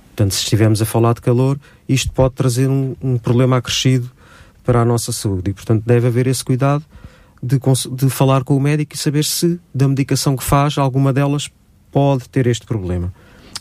[0.07, 4.11] Portanto, se estivermos a falar de calor, isto pode trazer um, um problema acrescido
[4.65, 5.51] para a nossa saúde.
[5.51, 6.83] E, portanto, deve haver esse cuidado
[7.43, 7.61] de,
[7.93, 11.51] de falar com o médico e saber se da medicação que faz, alguma delas
[11.93, 13.13] pode ter este problema.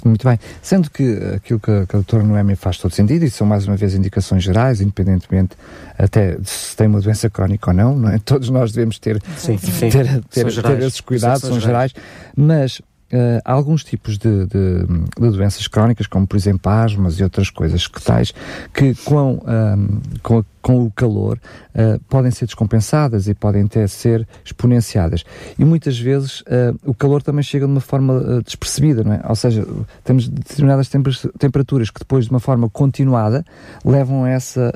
[0.05, 0.39] Muito bem.
[0.61, 3.67] Sendo que aquilo que a, que a doutora Noémia faz todo sentido, e são mais
[3.67, 5.55] uma vez indicações gerais, independentemente
[5.97, 8.19] até de se tem uma doença crónica ou não, não é?
[8.23, 9.89] Todos nós devemos ter, sim, sim.
[9.89, 11.91] ter, ter, ter, esses cuidados, são, gerais.
[11.91, 11.93] gerais.
[12.35, 12.81] Mas
[13.11, 14.85] uh, alguns tipos de, de,
[15.19, 18.33] de, doenças crónicas, como por exemplo asmas e outras coisas que tais,
[18.73, 21.39] que com, um, com, com, o calor
[21.75, 25.23] uh, podem ser descompensadas e podem até ser exponenciadas.
[25.57, 29.21] E muitas vezes uh, o calor também chega de uma forma despercebida, não é?
[29.27, 29.65] Ou seja,
[30.03, 30.89] temos determinadas
[31.37, 33.45] temperaturas que depois de uma forma continuada
[33.83, 34.73] levam a essa,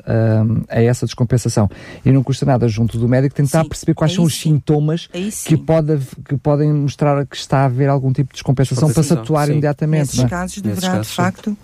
[0.68, 1.68] a essa descompensação.
[2.04, 5.08] E não custa nada junto do médico tentar sim, perceber quais são os sintomas
[5.46, 9.12] que, pode, que podem mostrar que está a haver algum tipo de descompensação para se
[9.12, 9.52] atuar sim.
[9.52, 10.00] imediatamente.
[10.00, 10.28] Nesses é?
[10.28, 11.56] casos deverá, de facto,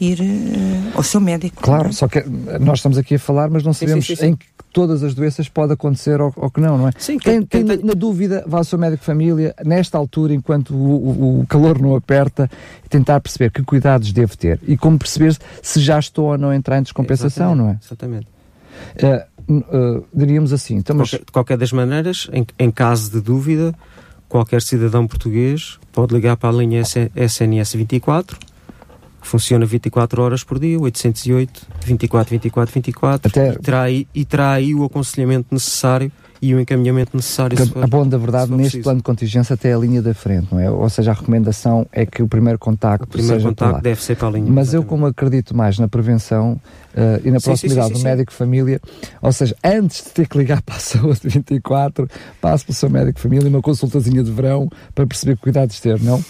[0.00, 1.62] ir uh, ao seu médico.
[1.62, 1.92] Claro, é?
[1.92, 2.24] só que
[2.60, 5.14] nós estamos aqui a falar, mas não sabemos sim, sim, sim, em que todas as
[5.14, 6.92] doenças pode acontecer ou, ou que não, não é?
[6.98, 10.74] Sim, quem, quem, quem na, dúvida, vá ao seu médico de família, nesta altura, enquanto
[10.74, 12.50] o, o, o, calor não aperta,
[12.88, 16.56] tentar perceber que cuidados deve ter e como perceber se já estou ou não a
[16.56, 17.78] entrar em descompensação, não é?
[17.84, 18.26] Exatamente.
[19.02, 20.76] Uh, uh, diríamos assim.
[20.76, 21.10] Então, mas...
[21.10, 23.74] qualquer, de qualquer das maneiras, em, em caso de dúvida,
[24.30, 30.58] qualquer cidadão português pode ligar para a linha SNS 24, que funciona 24 horas por
[30.58, 33.52] dia, 808 24 24 24, Até...
[33.52, 36.10] e, terá aí, e terá aí o aconselhamento necessário
[36.42, 37.56] e o encaminhamento necessário.
[37.82, 38.82] a bom da verdade, neste preciso.
[38.82, 40.70] plano de contingência até a linha da frente, não é?
[40.70, 44.28] Ou seja, a recomendação é que o primeiro contacto o primeiro contacto deve ser para
[44.28, 44.50] a linha.
[44.50, 44.74] Mas exatamente.
[44.74, 48.32] eu, como acredito mais na prevenção uh, e na sim, proximidade sim, sim, do médico
[48.32, 48.80] família,
[49.20, 52.08] ou seja, antes de ter que ligar para a saúde 24,
[52.40, 56.00] passe para o seu médico família uma consultazinha de verão para perceber que cuidados ter,
[56.00, 56.24] não?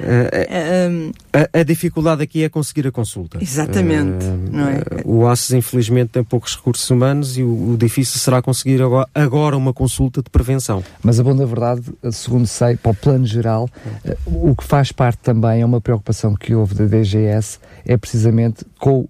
[0.00, 3.38] Uh, a, a, dificuldade aqui é conseguir a consulta.
[3.40, 4.26] Exatamente.
[4.26, 4.82] Uh, não é?
[5.04, 9.56] O ACES, infelizmente, tem poucos recursos humanos e o, o, difícil será conseguir agora, agora,
[9.56, 10.84] uma consulta de prevenção.
[11.02, 11.82] Mas a bom da verdade,
[12.12, 13.68] segundo sei, para o plano geral,
[14.04, 18.64] uh, o que faz parte também é uma preocupação que houve da DGS, é precisamente
[18.78, 19.08] com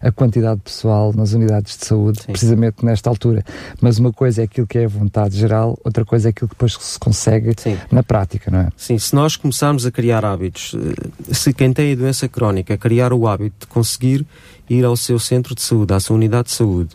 [0.00, 2.32] a quantidade de pessoal nas unidades de saúde, Sim.
[2.32, 3.44] precisamente nesta altura.
[3.80, 6.54] Mas uma coisa é aquilo que é a vontade geral, outra coisa é aquilo que
[6.54, 7.76] depois se consegue Sim.
[7.90, 8.68] na prática, não é?
[8.76, 10.74] Sim, se nós começarmos a criar criar hábitos.
[10.74, 14.26] Eh, se quem tem a doença crónica criar o hábito de conseguir
[14.68, 16.90] ir ao seu centro de saúde, à sua unidade de saúde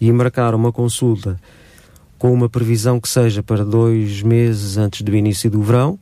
[0.00, 1.40] e marcar uma consulta
[2.16, 5.98] com uma previsão que seja para dois meses antes do início do verão,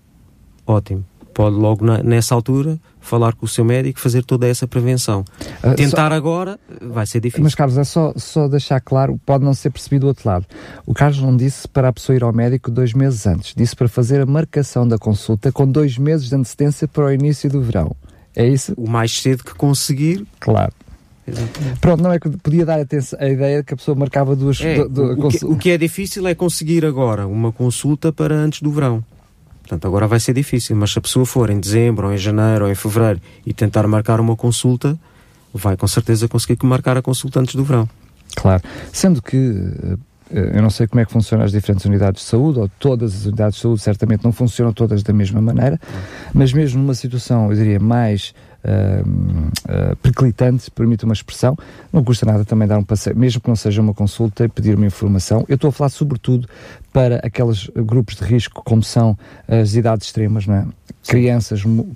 [0.67, 1.05] ótimo.
[1.33, 2.79] Pode logo na, nessa altura
[3.09, 5.25] falar com o seu médico, fazer toda essa prevenção.
[5.65, 6.17] Uh, Tentar só...
[6.17, 7.43] agora vai ser difícil.
[7.43, 10.47] Mas, Carlos, é só, só deixar claro, pode não ser percebido do outro lado.
[10.87, 13.89] O Carlos não disse para a pessoa ir ao médico dois meses antes, disse para
[13.89, 17.97] fazer a marcação da consulta com dois meses de antecedência para o início do verão.
[18.37, 18.75] É isso?
[18.77, 20.27] O mais cedo que conseguir.
[20.39, 20.73] Claro.
[21.27, 21.81] Exatamente.
[21.81, 24.61] Pronto, não é que podia dar a, ideia que a pessoa marcava duas.
[24.61, 28.35] É, do, do, o, que, o que é difícil é conseguir agora uma consulta para
[28.35, 29.05] antes do verão.
[29.69, 32.65] Portanto, agora vai ser difícil, mas se a pessoa for em dezembro, ou em janeiro,
[32.65, 34.99] ou em fevereiro e tentar marcar uma consulta,
[35.53, 37.87] vai com certeza conseguir marcar a consulta antes do verão.
[38.35, 38.63] Claro.
[38.91, 39.37] Sendo que
[40.31, 43.15] eh, eu não sei como é que funcionam as diferentes unidades de saúde, ou todas
[43.15, 45.79] as unidades de saúde certamente não funcionam todas da mesma maneira,
[46.33, 48.33] mas mesmo numa situação, eu diria, mais
[48.65, 51.57] uh, perclitante, permite uma expressão,
[51.93, 54.77] não custa nada também dar um passeio, mesmo que não seja uma consulta e pedir
[54.77, 55.45] uma informação.
[55.49, 56.49] Eu estou a falar sobretudo
[56.93, 59.17] para aqueles grupos de risco, como são
[59.47, 60.67] as idades extremas, não é?
[61.07, 61.87] crianças uh,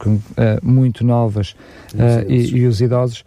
[0.62, 1.50] muito novas
[1.94, 3.24] uh, e, e, os idosos,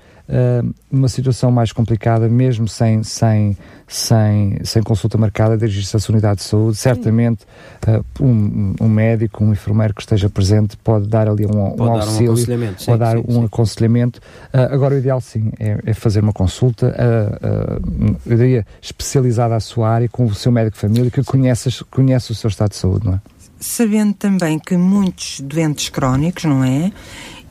[0.92, 3.58] numa situação mais complicada, mesmo sem, sem,
[3.88, 7.44] sem, sem consulta marcada, dirigir-se à sua unidade de saúde, certamente
[7.88, 12.34] uh, um, um, médico, um enfermeiro que esteja presente pode dar ali um, um auxílio,
[12.34, 13.46] um pode dar sim, um sim.
[13.46, 14.20] aconselhamento.
[14.54, 19.60] Uh, agora, o ideal, sim, é, é fazer uma consulta, uh, eu diria, especializada à
[19.60, 22.78] sua área, com o seu médico de família, que conhece, conhece o seu estado de
[22.78, 23.22] saúde, não é?
[23.60, 26.92] Sabendo também que muitos doentes crónicos, não é?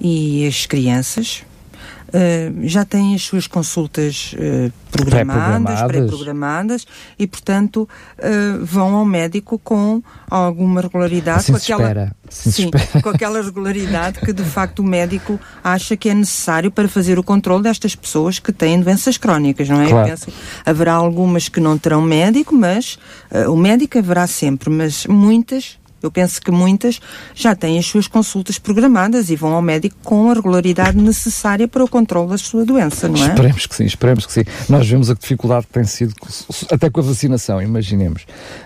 [0.01, 1.45] E as crianças,
[2.15, 6.87] uh, já têm as suas consultas uh, programadas, pré-programadas,
[7.19, 10.01] e, portanto, uh, vão ao médico com
[10.31, 11.41] alguma regularidade.
[11.41, 12.17] Assim com aquela, espera.
[12.29, 12.71] Assim sim,
[13.03, 17.23] com aquela regularidade que, de facto, o médico acha que é necessário para fazer o
[17.23, 19.89] controle destas pessoas que têm doenças crónicas, não é?
[19.89, 20.09] Claro.
[20.09, 20.29] Penso,
[20.65, 22.99] haverá algumas que não terão médico, mas
[23.49, 27.01] o médico haverá sempre, mas muitas eu penso que muitas
[27.35, 31.83] já têm as suas consultas programadas e vão ao médico com a regularidade necessária para
[31.83, 33.29] o controle da sua doença, não é?
[33.29, 34.45] Esperemos que sim, esperemos que sim.
[34.69, 36.15] Nós vemos a dificuldade que tem sido,
[36.71, 38.23] até com a vacinação, imaginemos,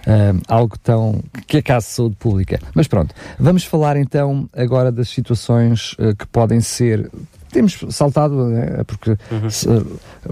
[0.06, 1.22] uh, algo tão.
[1.46, 2.60] que é caso de saúde pública.
[2.74, 7.10] Mas pronto, vamos falar então agora das situações uh, que podem ser
[7.50, 9.50] temos saltado, né, porque uhum.
[9.50, 9.66] se,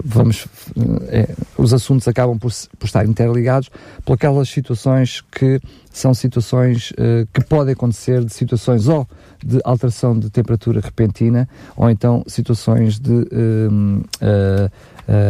[0.04, 0.46] vamos,
[1.08, 3.70] é, os assuntos acabam por, por, estar interligados
[4.04, 9.08] por aquelas situações que são situações uh, que podem acontecer de situações ou
[9.42, 14.70] de alteração de temperatura repentina ou então situações de uh, uh,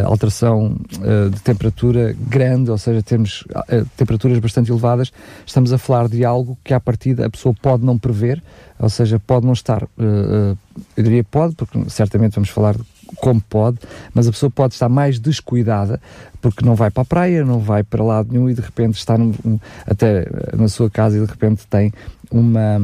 [0.05, 0.75] alteração
[1.31, 3.43] de temperatura grande, ou seja, temos
[3.95, 5.11] temperaturas bastante elevadas,
[5.45, 8.41] estamos a falar de algo que à partida a pessoa pode não prever,
[8.79, 12.75] ou seja, pode não estar, eu diria pode, porque certamente vamos falar
[13.15, 13.77] como pode,
[14.13, 15.99] mas a pessoa pode estar mais descuidada
[16.41, 19.17] porque não vai para a praia, não vai para lado nenhum e de repente está
[19.17, 19.33] num,
[19.85, 21.91] até na sua casa e de repente tem
[22.29, 22.79] uma,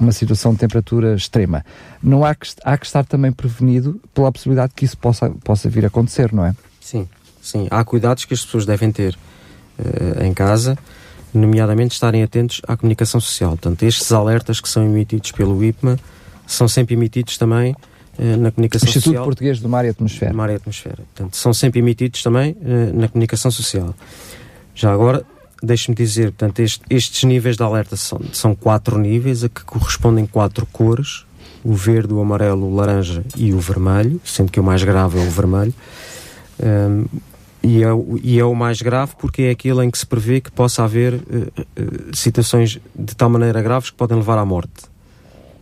[0.00, 1.64] uma situação de temperatura extrema.
[2.02, 5.84] Não há que, há que estar também prevenido pela possibilidade que isso possa, possa vir
[5.84, 6.54] a acontecer, não é?
[6.80, 7.08] Sim,
[7.40, 7.68] sim.
[7.70, 9.16] Há cuidados que as pessoas devem ter
[9.78, 10.78] uh, em casa,
[11.32, 13.50] nomeadamente estarem atentos à comunicação social.
[13.50, 15.98] Portanto, estes alertas que são emitidos pelo IPMA
[16.46, 17.76] são sempre emitidos também
[18.18, 19.24] eh, na comunicação Instituto social.
[19.24, 20.34] Português do Mar e Atmosfera.
[20.34, 20.96] Mar e Atmosfera.
[20.96, 23.94] Portanto, são sempre emitidos também uh, na comunicação social.
[24.74, 25.24] Já agora,
[25.62, 30.26] deixe-me dizer, portanto, este, estes níveis de alerta são, são quatro níveis a que correspondem
[30.26, 31.24] quatro cores:
[31.64, 35.22] o verde, o amarelo, o laranja e o vermelho, sendo que o mais grave é
[35.22, 35.74] o vermelho.
[36.62, 37.06] Um,
[37.62, 37.88] e, é,
[38.22, 41.14] e é o mais grave porque é aquele em que se prevê que possa haver
[41.14, 44.88] uh, uh, situações de tal maneira graves que podem levar à morte.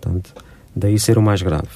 [0.01, 0.33] Portanto,
[0.75, 1.69] daí ser o mais grave.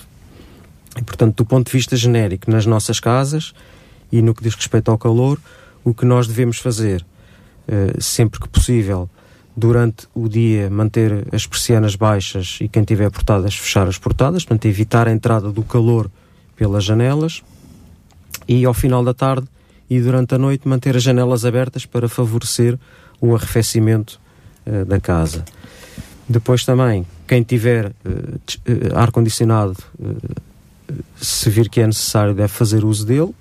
[0.96, 3.52] E, portanto, do ponto de vista genérico, nas nossas casas
[4.12, 5.40] e no que diz respeito ao calor,
[5.82, 7.04] o que nós devemos fazer,
[7.98, 9.08] sempre que possível,
[9.56, 14.66] durante o dia, manter as persianas baixas e quem tiver portadas, fechar as portadas, portanto,
[14.66, 16.10] evitar a entrada do calor
[16.56, 17.42] pelas janelas
[18.48, 19.46] e ao final da tarde
[19.88, 22.78] e durante a noite manter as janelas abertas para favorecer
[23.20, 24.18] o arrefecimento
[24.66, 25.44] uh, da casa.
[26.28, 27.92] Depois também, quem tiver uh,
[28.94, 29.76] ar-condicionado
[31.16, 33.34] se vir que é necessário, deve fazer uso dele.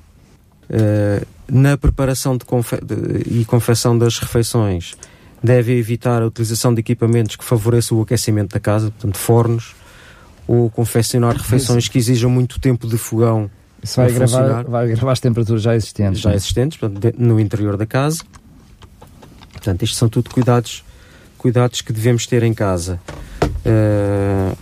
[1.53, 4.95] Na preparação confe de, e confecção das refeições,
[5.43, 9.75] deve evitar a utilização de equipamentos que favoreçam o aquecimento da casa, portanto, fornos,
[10.47, 13.51] ou confeccionar refeições que exijam muito tempo de fogão.
[13.83, 16.21] Isso vai gravar, vai gravar as temperaturas já existentes.
[16.21, 18.23] Já existentes, portanto, no interior da casa.
[19.51, 20.85] Portanto, estes são tudo cuidados,
[21.37, 22.97] cuidados que devemos ter em casa.
[23.65, 24.55] Uh,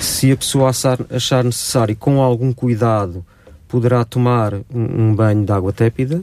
[0.00, 3.22] se a pessoa achar, necessário, com algum cuidado,
[3.68, 6.22] poderá tomar um, um banho de água tépida.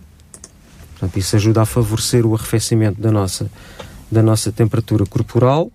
[0.91, 3.49] Portanto, isso ajuda a favorecer o arrefecimento da nossa,
[4.11, 5.71] da nossa temperatura corporal.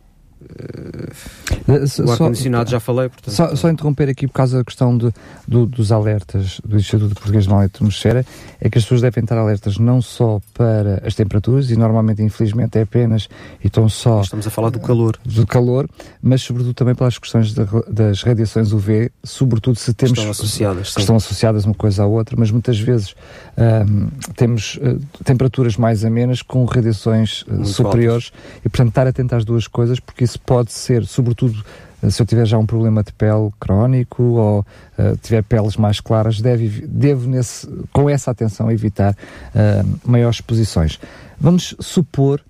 [1.68, 3.11] O ar-condicionado já falei.
[3.11, 5.12] Portanto, só, só, interromper aqui por causa da questão de,
[5.46, 8.24] do, dos alertas do Instituto Português de Mal Atmosfera,
[8.59, 12.78] é que as pessoas devem estar alertas não só para as temperaturas, e normalmente, infelizmente,
[12.78, 13.28] é apenas
[13.62, 14.22] e estão só.
[14.22, 15.18] Estamos a falar do calor.
[15.24, 15.87] Do calor,
[16.22, 20.18] mas sobretudo também pelas questões das radiações UV, sobretudo se temos.
[20.18, 20.94] Estão associadas.
[20.94, 23.14] Que estão associadas uma coisa à outra, mas muitas vezes
[23.59, 28.61] um, temos uh, temperaturas mais amenas com radiações uh, superiores altas.
[28.64, 31.58] e, portanto, estar atento às duas coisas, porque isso pode ser, sobretudo
[32.03, 36.01] eh, se eu tiver já um problema de pele crónico ou uh, tiver peles mais
[36.01, 40.99] claras, deve, devo nesse, com essa atenção evitar uh, maiores exposições.
[41.40, 42.40] Vamos supor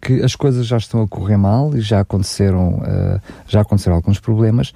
[0.00, 4.20] que as coisas já estão a correr mal e já aconteceram, uh, já aconteceram alguns
[4.20, 4.72] problemas.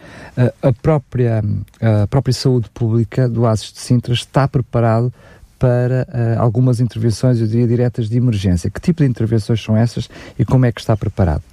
[0.62, 1.42] a, própria,
[1.80, 5.12] a própria saúde pública do Ases de Sintra está preparado
[5.58, 8.68] para algumas intervenções, eu diria, diretas de emergência.
[8.68, 11.44] Que tipo de intervenções são essas e como é que está preparado?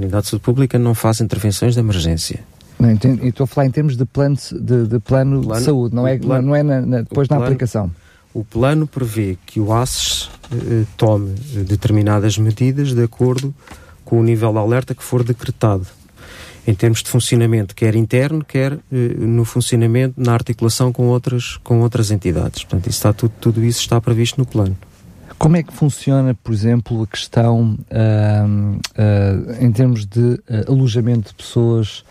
[0.00, 2.40] A Unidade de Saúde Pública não faz intervenções de emergência.
[2.78, 6.08] Não, estou a falar em termos de plano de, de plano, plano, de saúde, não
[6.08, 7.90] é, plano, não é na, na, depois plano, na aplicação.
[8.32, 11.34] O plano prevê que o ACES eh, tome
[11.66, 13.54] determinadas medidas de acordo
[14.02, 15.86] com o nível de alerta que for decretado.
[16.66, 21.80] Em termos de funcionamento, quer interno, quer eh, no funcionamento, na articulação com outras, com
[21.82, 22.64] outras entidades.
[22.64, 24.76] Portanto, isso está, tudo, tudo isso está previsto no plano.
[25.40, 31.30] Como é que funciona, por exemplo, a questão uh, uh, em termos de uh, alojamento
[31.30, 32.04] de pessoas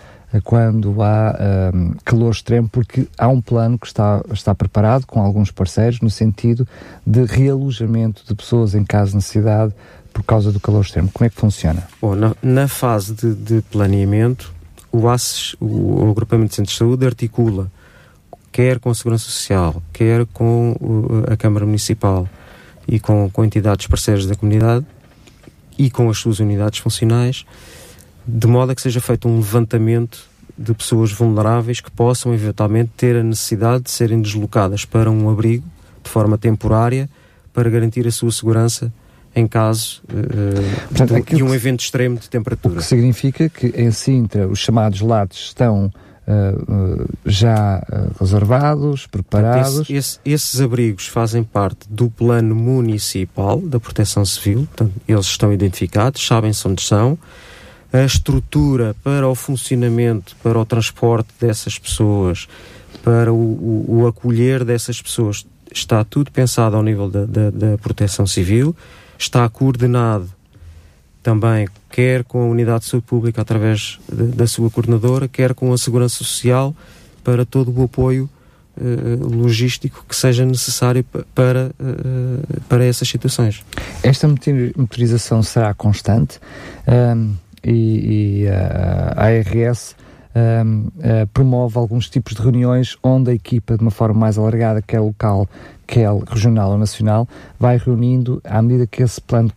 [0.44, 1.72] quando há
[2.04, 2.68] calor extremo?
[2.68, 6.68] Porque há um plano que está, está preparado com alguns parceiros no sentido
[7.06, 9.76] de realojamento de pessoas em caso de necessidade
[10.12, 11.12] por causa do calor extremo.
[11.13, 11.88] Como é que funciona?
[12.02, 14.52] Bom, na, na fase de, de, planeamento,
[14.92, 17.72] o ACES, o Agrupamento de Centros de Saúde, articula
[18.52, 20.76] quer com a Segurança Social, quer com
[21.32, 22.28] a Câmara Municipal,
[22.89, 24.86] e com, com entidades parceiras da comunidade
[25.78, 27.45] e com as suas unidades funcionais,
[28.28, 33.15] de modo a que seja feito um levantamento de pessoas vulneráveis que possam eventualmente ter
[33.15, 35.65] a necessidade de serem deslocadas para um abrigo
[36.04, 37.10] de forma temporária
[37.54, 38.91] para garantir a sua segurança
[39.36, 42.75] em caso uh, Portanto, de, de, um evento extremo de temperatura.
[42.75, 45.91] O que significa que em Sintra os chamados lados estão
[46.30, 47.82] uh, já
[48.20, 49.82] reservados, preparados.
[49.82, 55.52] Esse, esse, esses abrigos fazem parte do plano municipal da Proteção Civil, portanto, eles estão
[55.52, 57.18] identificados, sabem-se onde são.
[57.92, 62.48] A estrutura para o funcionamento, para o transporte dessas pessoas,
[63.04, 67.78] para o, o, o acolher dessas pessoas, está tudo pensado ao nível da, da, da
[67.80, 68.76] Proteção Civil,
[69.18, 70.30] está coordenado
[71.30, 75.71] também, quer com a Unidade de Saúde Pública através de, da sua coordenadora, quer com
[75.71, 76.75] a Segurança Social,
[77.23, 78.27] para todo o apoio
[78.75, 81.06] uh, logístico que seja necessário
[81.36, 83.63] para, uh, para essas situações.
[84.02, 84.27] Esta
[84.75, 86.40] motorização será constante
[86.88, 89.96] um, e, e uh, a ARS
[90.36, 94.82] um, uh, promove alguns tipos de reuniões onde a equipa, de uma forma mais alargada,
[94.82, 95.48] quer local,
[95.90, 97.27] quer regional ou nacional,
[97.60, 99.52] vai reunindo à medida que esse plano,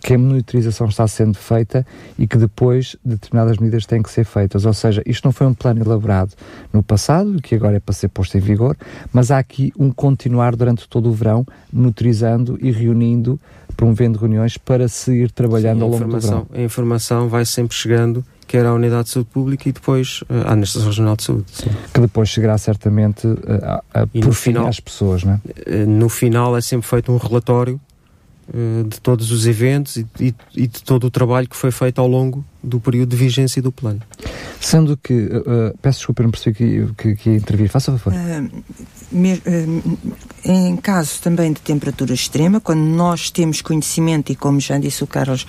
[0.00, 1.84] que a monitorização está sendo feita
[2.16, 4.64] e que depois determinadas medidas têm que ser feitas.
[4.64, 6.34] Ou seja, isto não foi um plano elaborado
[6.72, 8.76] no passado, que agora é para ser posto em vigor,
[9.12, 13.40] mas há aqui um continuar durante todo o verão, monitorizando e reunindo,
[13.76, 16.46] promovendo reuniões para se ir trabalhando Sim, ao longo do verão.
[16.54, 20.50] A informação vai sempre chegando quer à Unidade de Saúde Pública e depois uh, à
[20.50, 21.46] Administração Regional de Saúde.
[21.50, 21.70] Sim.
[21.94, 23.38] Que depois chegará certamente uh,
[23.94, 25.84] a, a, por fim final, às pessoas, não é?
[25.84, 27.80] Uh, no final é sempre feito um relatório
[28.88, 32.08] de todos os eventos e, e, e, de todo o trabalho que foi feito ao
[32.08, 34.00] longo do período de vigência do plano.
[34.60, 35.30] Sendo que,
[35.80, 38.18] peço desculpa, não percebi que, que, que ia intervir, faça favor.
[39.10, 39.40] Me,
[40.44, 45.06] em caso também de temperatura extrema, quando nós temos conhecimento, e como já disse o
[45.06, 45.46] Carlos,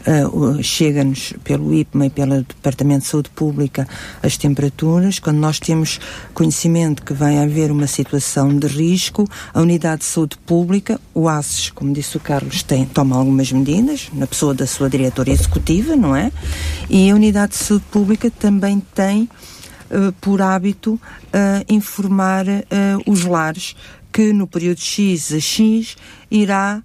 [0.00, 3.86] Uh, chega-nos pelo IPMA e pelo Departamento de Saúde Pública
[4.22, 5.18] as temperaturas.
[5.18, 6.00] Quando nós temos
[6.32, 11.68] conhecimento que vai haver uma situação de risco, a Unidade de Saúde Pública, o ASES,
[11.68, 16.16] como disse o Carlos, tem, toma algumas medidas, na pessoa da sua diretora executiva, não
[16.16, 16.32] é?
[16.88, 19.28] E a Unidade de Saúde Pública também tem
[19.90, 21.00] uh, por hábito uh,
[21.68, 22.46] informar
[23.06, 23.76] os lares
[24.10, 25.96] que no período X a X
[26.30, 26.82] irá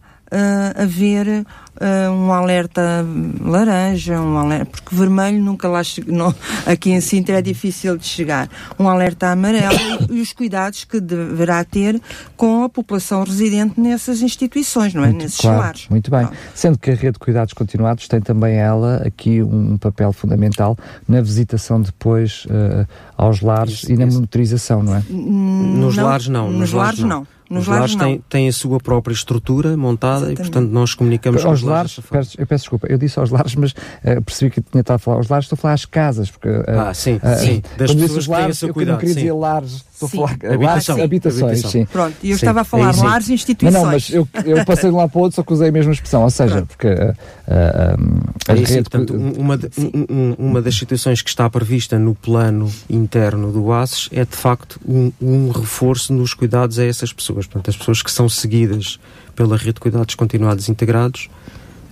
[0.76, 1.46] haver
[1.76, 3.06] uh, um alerta
[3.42, 6.34] laranja, um alerta, porque vermelho nunca lá chegou,
[6.66, 8.50] aqui em Sintra é difícil de chegar,
[8.80, 9.78] um alerta amarelo
[10.10, 12.02] e, e, os cuidados que deverá ter
[12.36, 15.08] com a população residente nessas instituições, não é?
[15.08, 15.88] Muito, Nesses claro, lares.
[15.90, 16.26] Muito bem.
[16.26, 16.38] Pronto.
[16.54, 21.22] Sendo que a rede de cuidados continuados tem também ela aqui um papel fundamental na
[21.22, 24.16] visitação depois uh, aos lares isso, e na isso.
[24.16, 25.04] monitorização, não é?
[25.10, 26.52] Nos não, lares não.
[26.52, 27.10] Nos, nos lares não.
[27.10, 27.35] não.
[27.50, 30.40] Nos Os lares, têm, têm, a sua própria estrutura montada Exatamente.
[30.40, 32.00] e, portanto, nós comunicamos aos com os lares.
[32.12, 35.00] lares eu peço desculpa, eu disse aos lares, mas uh, percebi que tinha estado a
[35.00, 36.32] falar aos lares, estou a falar às casas.
[36.32, 37.62] Porque, uh, ah, sim, uh, sim.
[37.78, 38.90] Das pessoas lares, que têm o seu cuidado.
[38.90, 40.18] Eu não queria dizer lares Estou sim.
[40.18, 41.02] a falar habitação.
[41.02, 41.72] habitações, habitação.
[41.72, 41.86] sim.
[41.86, 42.46] Pronto, e eu sim.
[42.46, 43.74] estava a falar é, lares e instituições.
[43.74, 45.70] Não, não, mas eu, eu passei de um lado para o outro, só que usei
[45.70, 46.68] a mesma expressão, ou seja, Pronto.
[46.68, 49.70] porque uh, uh, é isso, portanto, uma, de,
[50.10, 54.82] um, uma das situações que está prevista no plano interno do ASES é de facto
[54.86, 57.35] um, um reforço nos cuidados a essas pessoas.
[57.44, 59.00] Portanto, as pessoas que são seguidas
[59.36, 61.30] pela rede de cuidados continuados integrados,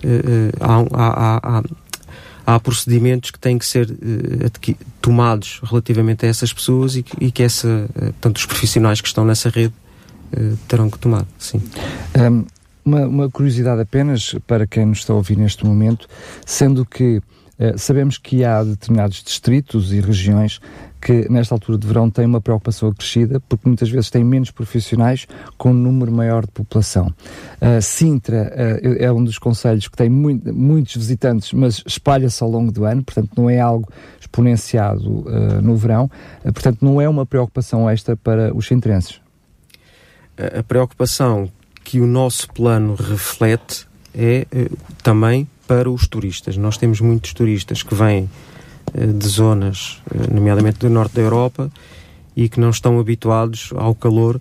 [0.04, 1.62] uh, há, há, há
[2.46, 7.30] há procedimentos que têm que ser uh, tomados relativamente a essas pessoas e que, e
[7.30, 9.72] que essa, uh, portanto, os profissionais que estão nessa rede
[10.32, 11.62] uh, terão que tomar, sim.
[12.16, 12.44] Um,
[12.84, 16.06] uma, uma, curiosidade apenas para quem nos está a ouvir neste momento,
[16.44, 17.22] sendo que
[17.76, 20.60] sabemos que há determinados distritos e regiões
[21.04, 25.26] que nesta altura de verão têm uma preocupação acrescida, porque muitas vezes têm menos profissionais
[25.58, 27.14] com um número maior de população.
[27.60, 28.50] Uh, Sintra
[28.82, 32.86] uh, é um dos conselhos que tem muito, muitos visitantes, mas espalha-se ao longo do
[32.86, 33.86] ano, portanto não é algo
[34.18, 36.10] exponenciado uh, no verão,
[36.42, 39.20] portanto não é uma preocupação esta para os sintrenses.
[40.58, 41.50] A preocupação
[41.84, 44.46] que o nosso plano reflete é
[45.02, 46.56] também para os turistas.
[46.56, 48.54] Nós temos muitos turistas que vêm eh,
[48.94, 51.70] de zonas, eh, nomeadamente do norte da Europa,
[52.36, 54.40] e que não estão habituados ao calor.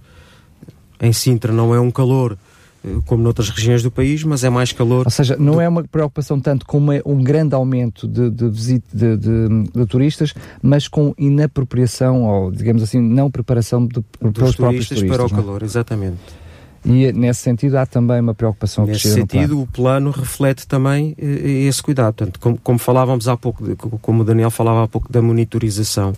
[1.01, 2.37] Em Sintra não é um calor
[2.83, 5.05] eh, como noutras regiões do país, mas é mais calor.
[5.05, 5.61] Ou seja, não do...
[5.61, 9.85] é uma preocupação tanto com uma, um grande aumento de, de, visita, de, de, de,
[9.85, 15.29] turistas, mas com inapropriação, ou digamos assim, não preparação de, dos turistas, turistas para o
[15.29, 15.35] não?
[15.35, 16.42] calor, exatamente.
[16.85, 19.61] E nesse sentido há também uma preocupação Nesse sentido, plano.
[19.61, 22.13] o plano reflete também eh, esse cuidado.
[22.13, 23.63] Portanto, como, como, falávamos há pouco,
[24.01, 26.13] como o Daniel falava há pouco da monitorização,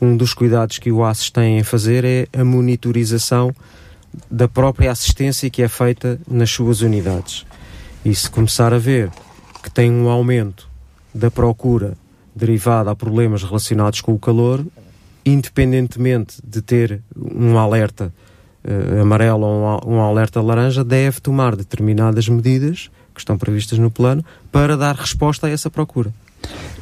[0.00, 3.52] um dos cuidados que o ASES tem em fazer é a monitorização
[4.30, 7.44] da própria assistência que é feita nas suas unidades.
[8.04, 9.10] E se começar a ver
[9.62, 10.68] que tem um aumento
[11.12, 11.94] da procura
[12.34, 14.64] derivada a problemas relacionados com o calor,
[15.26, 18.12] independentemente de ter um alerta
[19.00, 24.76] amarelo ou um, alerta laranja, deve tomar determinadas medidas que estão previstas no plano para
[24.76, 26.12] dar resposta a essa procura.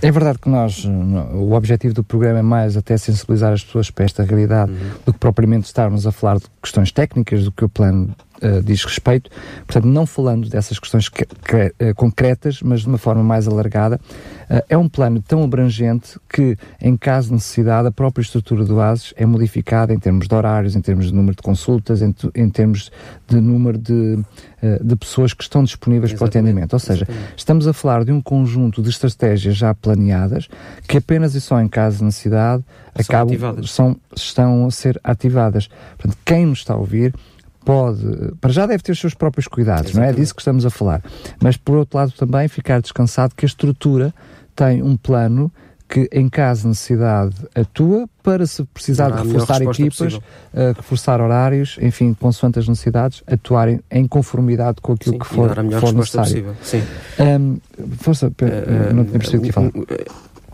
[0.03, 4.05] É verdade que nós, o objetivo do programa é mais até sensibilizar as pessoas para
[4.05, 4.91] esta realidade uhum.
[5.07, 8.14] do que propriamente estarmos a falar de questões técnicas do que o plano
[8.47, 9.30] uh, diz respeito.
[9.66, 14.01] Portanto, não falando dessas questões que, que, uh, concretas, mas de uma forma mais alargada.
[14.49, 18.80] Uh, é um plano tão abrangente que, em caso de necessidade, a própria estrutura do
[18.80, 22.49] ASES é modificada em termos de horários, em termos de número de consultas, em, em
[22.49, 22.90] termos
[23.26, 24.18] de número de,
[24.80, 26.32] de pessoas que estão disponíveis Exatamente.
[26.32, 26.72] para o atendimento.
[26.74, 27.34] Ou seja, Exatamente.
[27.36, 30.49] estamos a falar de um conjunto de estratégias já planeadas
[30.86, 32.64] que apenas e só em caso de necessidade
[33.03, 35.68] são acabam, são, estão a ser ativadas.
[35.99, 37.14] Portanto, quem nos está a ouvir
[37.67, 40.12] pode, para já deve ter os seus próprios cuidados, Exatamente.
[40.12, 41.03] não é disso que estamos a falar.
[41.43, 44.14] Mas por outro lado também ficar descansado que a estrutura
[44.55, 45.53] tem um plano
[45.89, 50.21] que em caso de necessidade atua para se precisar de reforçar equipas, uh,
[50.77, 55.93] reforçar horários, enfim, consoante as necessidades, atuarem em conformidade com aquilo Sim, que for, for
[55.93, 56.57] necessário.
[56.62, 56.83] Sim.
[57.19, 57.59] Um,
[57.99, 59.71] força, uh, não tinha percebido o que falar.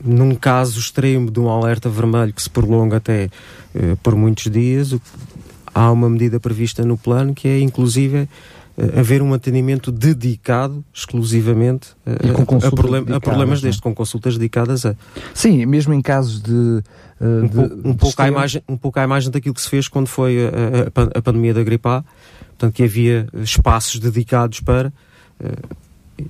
[0.05, 3.31] Num caso extremo de um alerta vermelho que se prolonga até
[3.75, 4.93] uh, por muitos dias,
[5.75, 8.29] há uma medida prevista no plano que é, inclusive,
[8.77, 13.63] uh, haver um atendimento dedicado exclusivamente uh, a, problem a, problemas é?
[13.63, 14.95] deste, com consultas dedicadas a.
[15.35, 16.53] Sim, mesmo em casos de.
[16.53, 16.83] Uh,
[17.21, 20.09] um, de, um, pouco à imagem, um pouco à imagem daquilo que se fez quando
[20.09, 22.05] foi a, a, a pandemia da gripe A,
[22.49, 24.93] portanto, que havia espaços dedicados para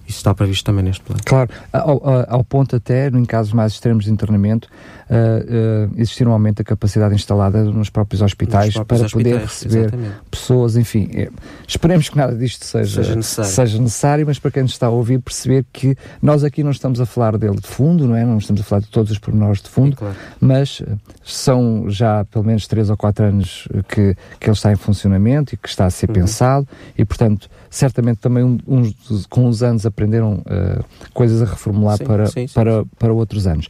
[0.06, 1.20] isso está previsto também neste plano.
[1.24, 4.68] Claro, ao, ao ponto até, em casos mais extremos de internamento,
[5.10, 9.34] uh, uh, existir um aumento da capacidade instalada nos próprios hospitais nos próprios para hospitais,
[9.34, 10.14] poder receber exatamente.
[10.30, 11.08] pessoas, enfim.
[11.12, 11.30] É,
[11.66, 13.50] esperemos que nada disto seja, seja, necessário.
[13.50, 17.00] seja necessário, mas para quem nos está a ouvir, perceber que nós aqui não estamos
[17.00, 18.24] a falar dele de fundo, não é?
[18.24, 20.16] Não estamos a falar de todos os pormenores de fundo, claro.
[20.40, 20.82] mas
[21.24, 25.56] são já pelo menos 3 ou 4 anos que, que ele está em funcionamento e
[25.56, 26.14] que está a ser uhum.
[26.14, 31.96] pensado e, portanto, certamente também um, uns, com os anos aprenderam uh, coisas a reformular
[31.96, 33.68] sim, para, sim, sim, para, para outros anos.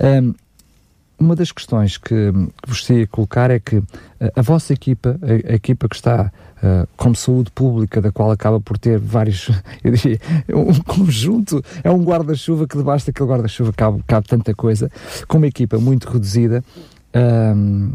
[0.00, 0.34] Um,
[1.16, 5.52] uma das questões que, que vos a colocar é que a, a vossa equipa, a,
[5.52, 9.48] a, equipa que está uh, como saúde pública, da qual acaba por ter vários,
[9.84, 10.18] eu diria,
[10.52, 14.90] um conjunto, é um guarda-chuva que debaixo daquele guarda-chuva cabe, cabe tanta coisa,
[15.28, 16.64] com uma equipa muito reduzida.
[17.14, 17.92] Uh,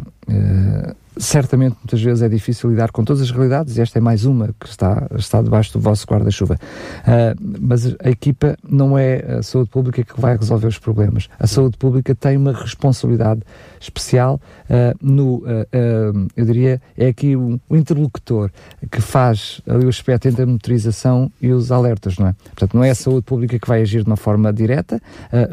[1.19, 4.55] certamente muitas vezes é difícil lidar com todas as realidades e esta é mais uma
[4.59, 6.55] que está, está debaixo do vosso guarda-chuva.
[6.55, 11.29] Uh, mas a equipa não é a saúde pública que vai resolver os problemas.
[11.37, 13.41] A saúde pública tem uma responsabilidade
[13.79, 14.39] especial
[14.69, 18.49] uh, no, uh, eu diria, é aqui o, o, interlocutor
[18.89, 22.35] que faz ali o aspecto entre a motorização e os alertas, não é?
[22.43, 25.01] Portanto, não é a saúde pública que vai agir de uma forma direta,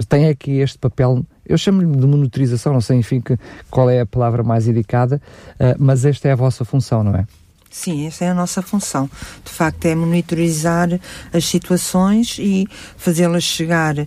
[0.08, 3.38] tem aqui este papel eu chamo-lhe de monitorização, não sei, enfim, que,
[3.70, 5.20] qual é a palavra mais indicada,
[5.54, 7.26] uh, mas esta é a vossa função, não é?
[7.76, 9.08] Sim, essa é a nossa função.
[9.44, 10.88] De facto, é monitorizar
[11.30, 12.66] as situações e
[12.96, 14.06] fazê-las chegar uh,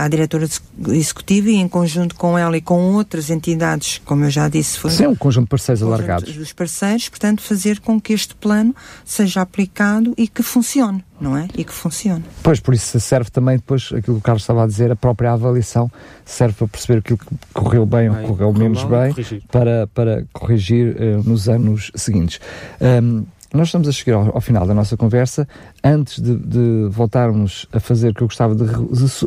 [0.00, 0.46] à diretora
[0.88, 4.92] executiva e, em conjunto com ela e com outras entidades, como eu já disse, foi.
[4.92, 6.32] Sim, um conjunto de parceiros alargados.
[6.32, 11.46] Dos parceiros, portanto, fazer com que este plano seja aplicado e que funcione não é?
[11.56, 12.24] E que funcione.
[12.42, 15.32] Pois, por isso serve também depois aquilo que o Carlos estava a dizer, a própria
[15.32, 15.90] avaliação
[16.24, 19.14] serve para perceber aquilo que correu bem, bem ou correu menos bem,
[19.50, 22.40] para, para corrigir uh, nos anos seguintes.
[22.80, 23.24] Um,
[23.54, 25.46] nós estamos a chegar ao, ao, final da nossa conversa.
[25.84, 28.64] Antes de, de, voltarmos a fazer o que eu gostava de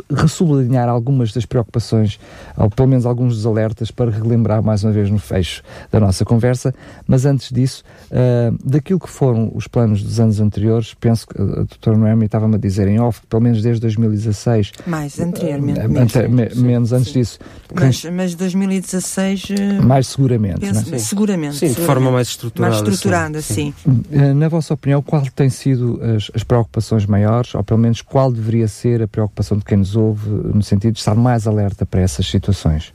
[0.09, 2.19] ressublinhar algumas das preocupações,
[2.57, 5.61] ou pelo menos alguns dos alertas, para relembrar mais uma vez no fecho
[5.91, 6.73] da nossa conversa.
[7.07, 11.45] Mas antes disso, uh, daquilo que foram os planos dos anos anteriores, penso que a
[11.45, 14.71] doutora Noemi estava-me a dizer em off, pelo menos desde 2016.
[14.87, 15.79] Mais anteriormente.
[15.79, 17.19] Uh, me, menos antes sim.
[17.19, 17.39] disso.
[17.73, 19.43] Mas, mas 2016.
[19.49, 20.61] Uh, mais seguramente.
[20.61, 20.97] Penso, é?
[20.97, 21.57] Seguramente.
[21.57, 22.75] Sim, de forma mais estruturada.
[22.75, 23.73] Mais estruturada, sim.
[23.83, 24.14] sim.
[24.15, 28.31] Eh, na vossa opinião, qual tem sido as, as, preocupações maiores, ou pelo menos qual
[28.31, 31.99] deveria ser a preocupação de quem nos ouve, no sentido de estar mais alerta para
[31.99, 32.93] essas situações?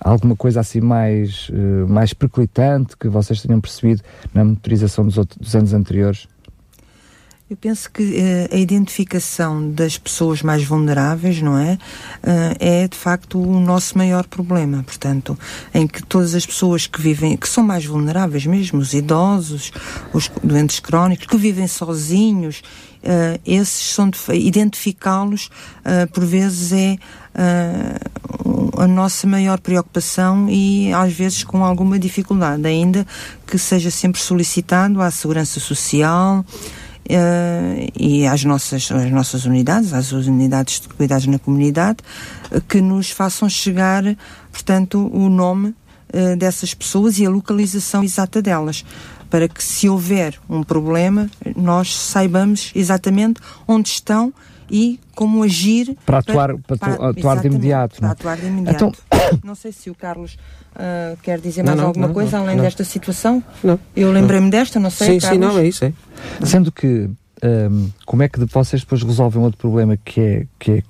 [0.00, 5.36] Alguma coisa assim mais, uh, mais perclitante que vocês tenham percebido na monitorização dos, outros,
[5.36, 6.26] dos anos anteriores?
[7.50, 11.72] Eu penso que uh, a identificação das pessoas mais vulneráveis, não é?
[12.22, 14.84] Uh, é de facto o nosso maior problema.
[14.84, 15.36] Portanto,
[15.74, 19.72] em que todas as pessoas que vivem, que são mais vulneráveis mesmo, os idosos,
[20.14, 22.62] os doentes crónicos, que vivem sozinhos,
[23.02, 25.50] uh, esses são identificá-los,
[26.12, 26.96] por vezes é
[28.76, 33.06] a nossa maior preocupação e às vezes com alguma dificuldade, ainda
[33.46, 36.44] que seja sempre solicitado à Segurança Social,
[37.10, 41.98] uh, e às nossas, às nossas unidades, às unidades de cuidados na comunidade,
[42.50, 44.02] uh, que nos façam chegar,
[44.52, 48.84] portanto, o nome uh, dessas pessoas e a localização exata delas
[49.28, 54.34] para que se houver um problema nós saibamos exatamente onde estão
[54.70, 58.00] e como agir para atuar, para, para atuar de imediato.
[58.00, 58.76] Para atuar de imediato.
[58.76, 58.92] Então...
[59.44, 60.36] Não sei se o Carlos
[60.74, 63.42] uh, quer dizer mais não, alguma não, coisa além desta situação.
[63.62, 63.78] Não.
[63.94, 65.14] Eu lembrei-me desta, não sei.
[65.14, 65.48] Sim, Carlos.
[65.48, 65.84] sim, não, é isso.
[65.84, 65.92] É.
[66.44, 67.08] Sendo que
[67.42, 70.82] um, como é que vocês depois resolvem outro problema que é, que é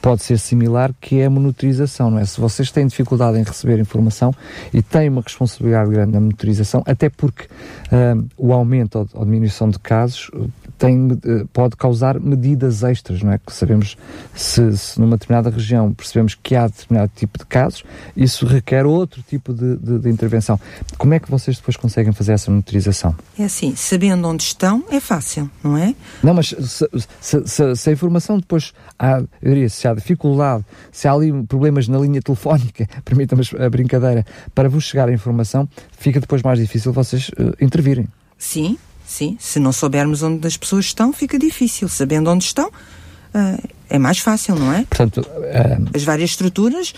[0.00, 2.24] pode ser similar, que é a monitorização, não é?
[2.24, 4.34] Se vocês têm dificuldade em receber informação
[4.72, 9.68] e têm uma responsabilidade grande na monitorização, até porque uh, o aumento ou, ou, diminuição
[9.68, 10.30] de casos
[10.78, 13.38] tem, uh, pode causar medidas extras, não é?
[13.38, 13.96] Que sabemos
[14.34, 17.84] se, se, numa determinada região percebemos que há determinado tipo de casos,
[18.16, 20.58] isso requer outro tipo de, de, de intervenção.
[20.96, 23.14] Como é que vocês depois conseguem fazer essa monitorização?
[23.38, 25.94] É assim, sabendo onde estão, é fácil, não é?
[26.22, 26.88] Não, mas se,
[27.20, 31.88] se, se a informação depois, há, eu diria, se há dificuldade, se há ali problemas
[31.88, 34.24] na linha telefónica, permitam-me a brincadeira,
[34.54, 35.68] para vos chegar a informação,
[35.98, 38.08] fica depois mais difícil vocês uh, intervirem.
[38.38, 39.36] Sim, sim.
[39.38, 41.88] Se não soubermos onde as pessoas estão, fica difícil.
[41.88, 44.84] Sabendo onde estão, uh, é mais fácil, não é?
[44.84, 45.90] Portanto, uh...
[45.94, 46.94] as várias estruturas,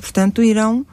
[0.00, 0.86] portanto, irão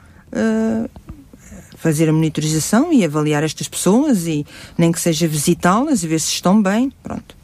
[1.78, 4.44] fazer a monitorização e avaliar estas pessoas e
[4.76, 7.37] nem que seja visitá-las e ver se estão bem, pronto.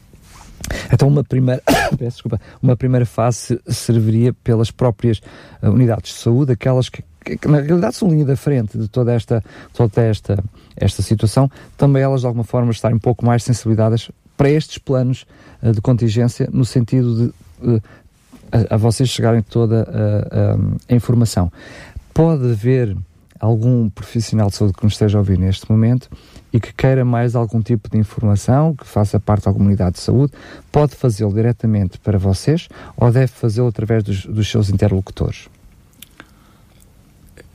[0.91, 1.61] Então uma primeira,
[1.97, 5.21] peço desculpa, uma primeira fase serviria pelas próprias
[5.61, 9.13] uh, unidades de saúde, aquelas que, que, na realidade são linha da frente de toda
[9.13, 9.43] esta,
[9.73, 10.43] toda esta,
[10.75, 15.25] esta situação, também elas de alguma forma estarem um pouco mais sensibilizadas para estes planos
[15.61, 17.81] uh, de contingência, no sentido de
[18.51, 21.51] a, a, vocês chegarem toda a, a informação.
[22.13, 22.95] Pode haver
[23.45, 26.09] algum profissional de saúde que nos esteja a ouvir neste momento
[26.51, 30.33] e que queira mais algum tipo de informação, que faça parte da comunidade de saúde,
[30.71, 32.67] pode fazê-lo diretamente para vocês
[32.97, 35.47] ou deve fazê-lo através dos, dos seus interlocutores?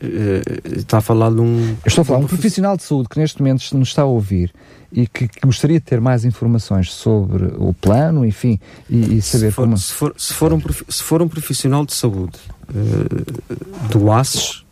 [0.03, 1.61] Uh, está a falar de um.
[1.61, 4.07] Eu estou a falar de um profissional de saúde que neste momento nos está a
[4.07, 4.51] ouvir
[4.91, 9.51] e que, que gostaria de ter mais informações sobre o plano, enfim, e, e saber
[9.51, 9.76] se for, como.
[9.76, 12.38] Se for, se for, um, se for um profissional de saúde
[12.70, 14.64] uh, do ACES,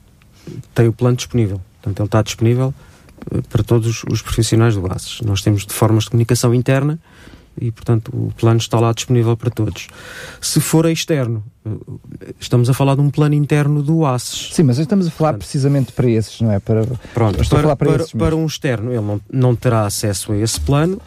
[0.75, 1.61] tem o plano disponível.
[1.81, 2.75] Portanto, ele está disponível
[3.49, 5.21] para todos os profissionais do BASES.
[5.23, 6.99] Nós temos de formas de comunicação interna
[7.61, 9.89] e, portanto, o plano está lá disponível para todos.
[10.41, 11.43] Se for externo,
[12.41, 14.51] estamos a falar de um plano interno do ACES.
[14.53, 16.61] Sim, mas estamos a falar portanto, precisamente para esses, não é?
[16.61, 19.57] Para, pronto, estou para, a falar para, para, esses para um externo, ele não, não
[19.57, 21.01] terá acesso a esse plano,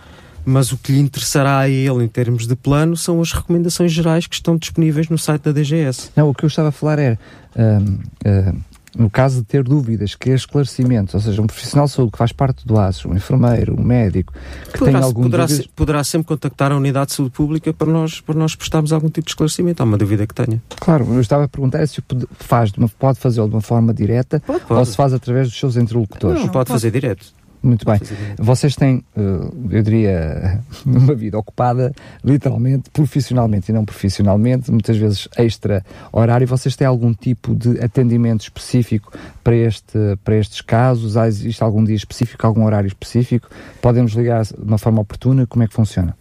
[0.44, 4.28] mas o que lhe interessará a ele em termos de plano são as recomendações gerais
[4.28, 6.10] que estão disponíveis no site da DGS.
[6.16, 7.20] Não, o que eu estava a falar era.
[7.56, 8.60] Hum, hum,
[8.98, 12.32] no caso de ter dúvidas, querer esclarecimentos, ou seja, um profissional de saúde que faz
[12.32, 14.34] parte do ASO, um enfermeiro, um médico,
[14.72, 15.68] que poderá, tem algum poderá, dúvidas...
[15.68, 19.26] poderá sempre contactar a unidade de saúde pública para nós, para nós prestarmos algum tipo
[19.26, 19.82] de esclarecimento.
[19.82, 20.62] Há uma dúvida que tenha.
[20.80, 22.02] Claro, eu estava a perguntar se
[22.40, 24.80] faz, pode fazê-lo de uma forma direta pode, pode.
[24.80, 26.40] ou se faz através dos seus interlocutores.
[26.40, 26.70] Não, pode, pode.
[26.70, 27.34] fazer direto.
[27.64, 28.00] Muito bem.
[28.38, 29.22] Vocês têm, eh,
[29.70, 31.94] eu diria, uma vida ocupada,
[32.24, 36.48] literalmente, profissionalmente e não profissionalmente, muitas vezes extra horário.
[36.48, 41.18] Vocês têm algum tipo de atendimento específico para, este, para estes casos?
[41.18, 43.48] Há, existe algum dia específico, algum horário específico?
[43.80, 45.46] Podemos ligar de uma forma oportuna?
[45.46, 46.16] Como é que funciona?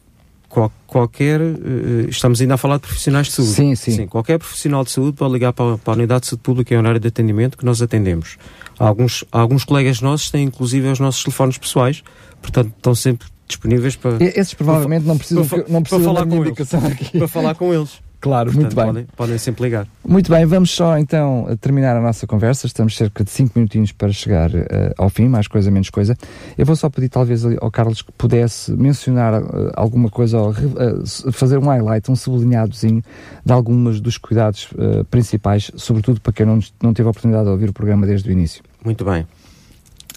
[0.51, 3.53] Qual, qualquer, uh, estamos ainda a falar de profissionais de saúde.
[3.53, 3.93] Sim, sim.
[3.93, 6.77] sim qualquer profissional de saúde pode ligar para, para a unidade de saúde pública em
[6.77, 8.37] horário de atendimento que nós atendemos.
[8.77, 12.03] Alguns, alguns colegas nossos têm inclusive os nossos telefones pessoais,
[12.43, 14.23] portanto estão sempre disponíveis para.
[14.23, 17.19] Esses provavelmente para, não precisam, para, não precisam para falar com indicação eles, aqui.
[17.19, 18.10] Para falar com eles.
[18.21, 18.87] Claro, Portanto, muito bem.
[18.87, 19.87] Podem, podem, sempre ligar.
[20.07, 22.67] Muito bem, vamos só então terminar a nossa conversa.
[22.67, 24.67] Estamos cerca de 5 minutinhos para chegar uh,
[24.99, 26.15] ao fim, mais coisa, menos coisa.
[26.59, 31.33] Eu vou só pedir talvez ao Carlos que pudesse mencionar uh, alguma coisa, ou uh,
[31.33, 33.03] fazer um highlight, um sublinhadozinho
[33.45, 34.69] de alguns dos cuidados
[35.11, 38.33] principais, sobretudo para quem não, não teve a oportunidade de ouvir o programa desde o
[38.33, 38.63] início.
[38.85, 39.27] Muito bem.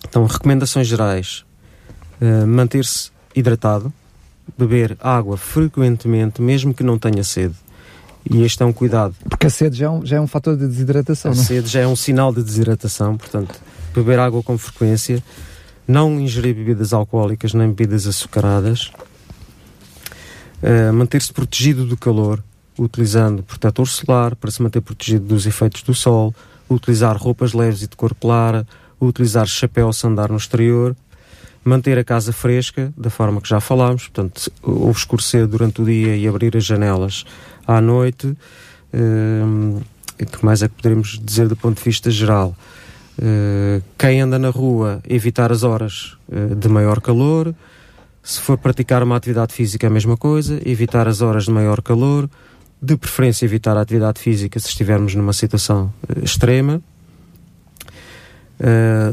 [0.07, 1.45] Então, recomendações gerais:
[2.47, 3.93] manter-se hidratado,
[4.57, 7.55] beber água frequentemente, mesmo que não tenha sede
[8.29, 9.15] e este é um cuidado.
[9.29, 11.31] Porque a sede já é um, já é um fator de desidratação.
[11.31, 11.41] A não?
[11.41, 11.45] É?
[11.45, 13.59] sede já é um sinal de desidratação, portanto,
[13.93, 15.23] beber água com frequência,
[15.87, 18.91] não ingerir bebidas alcoólicas nem bebidas açucaradas,
[20.61, 22.41] uh, manter-se protegido do calor,
[22.77, 26.33] utilizando protetor solar para se manter protegido dos efeitos do sol,
[26.69, 28.65] utilizar roupas leves e de cor clara,
[28.99, 30.95] utilizar chapéu se andar no exterior,
[31.63, 36.15] manter a casa fresca, da forma que já falámos, portanto, ou escurecer durante o dia
[36.15, 37.25] e abrir as janelas
[37.67, 38.27] à noite.
[38.93, 39.81] Uh,
[40.17, 42.55] que mais é que poderemos dizer do ponto de vista geral?
[43.17, 47.53] Uh, quem anda na rua, evitar as horas uh, de maior calor.
[48.21, 52.29] Se for praticar uma atividade física, a mesma coisa, evitar as horas de maior calor.
[52.81, 56.81] De preferência, evitar a atividade física se estivermos numa situação uh, extrema.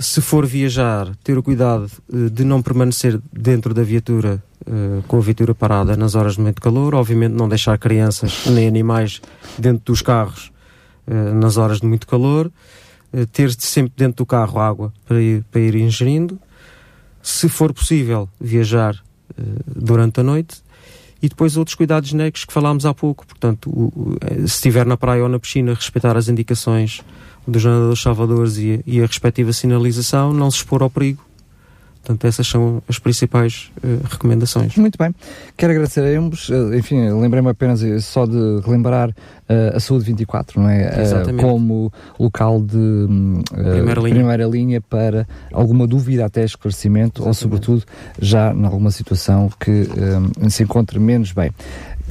[0.00, 5.20] Se for viajar, ter o cuidado de não permanecer dentro da viatura uh, com a
[5.20, 9.20] viatura parada nas horas de muito calor, obviamente não deixar crianças nem animais
[9.58, 10.52] dentro dos carros
[11.34, 12.52] nas horas de muito calor,
[13.32, 16.38] ter sempre dentro do carro água para ir, para ir ingerindo,
[17.20, 18.94] se for possível viajar
[19.66, 20.62] durante a noite
[21.22, 24.18] e depois outros cuidados genéricos que falámos há pouco, portanto, o, o,
[24.48, 27.02] se estiver na praia ou na piscina, respeitar as indicações
[27.46, 31.29] dos nadadores salvadores e, e a respectiva sinalização, não se expor ao perigo
[32.02, 34.74] Portanto, essas são as principais uh, recomendações.
[34.76, 35.14] Muito bem.
[35.56, 36.48] Quero agradecer a ambos.
[36.48, 41.02] Uh, enfim, lembrei-me apenas só de relembrar uh, a Saúde 24, não é?
[41.02, 41.44] Exatamente.
[41.44, 43.06] como local de
[43.50, 44.14] primeira linha.
[44.14, 44.80] primeira, linha.
[44.80, 47.28] para alguma dúvida até esclarecimento Exatamente.
[47.28, 47.84] ou, sobretudo,
[48.18, 49.86] já em alguma situação que
[50.48, 51.52] se encontre menos bem.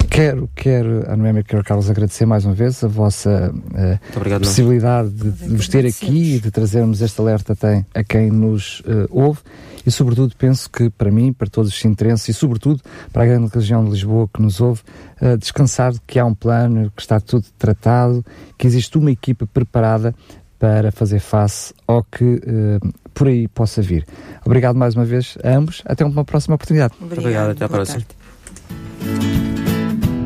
[0.08, 5.10] Quero, quero, a Noémia, quero, Carlos, agradecer mais uma vez a vossa uh, obrigado, possibilidade
[5.10, 9.06] de, de vos ter aqui e de trazermos este alerta até a quem nos uh,
[9.10, 9.40] ouve
[9.86, 12.80] e, sobretudo, penso que para mim, para todos os sintrenses e, sobretudo,
[13.12, 14.82] para a grande região de Lisboa que nos ouve,
[15.20, 18.24] uh, descansar de que há um plano, que está tudo tratado,
[18.58, 20.14] que existe uma equipa preparada
[20.58, 24.06] para fazer face ao que uh, por aí possa vir.
[24.44, 25.82] Obrigado mais uma vez a ambos.
[25.86, 26.94] Até uma próxima oportunidade.
[27.00, 28.04] Obrigado, Obrigado até a próxima.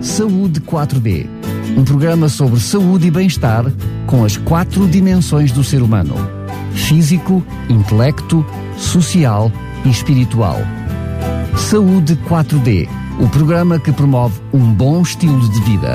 [0.00, 1.44] Saúde 4D
[1.76, 3.64] um programa sobre saúde e bem-estar
[4.06, 6.14] com as quatro dimensões do ser humano:
[6.74, 8.44] físico, intelecto,
[8.76, 9.50] social
[9.84, 10.58] e espiritual.
[11.56, 12.88] Saúde 4D
[13.20, 15.94] o programa que promove um bom estilo de vida.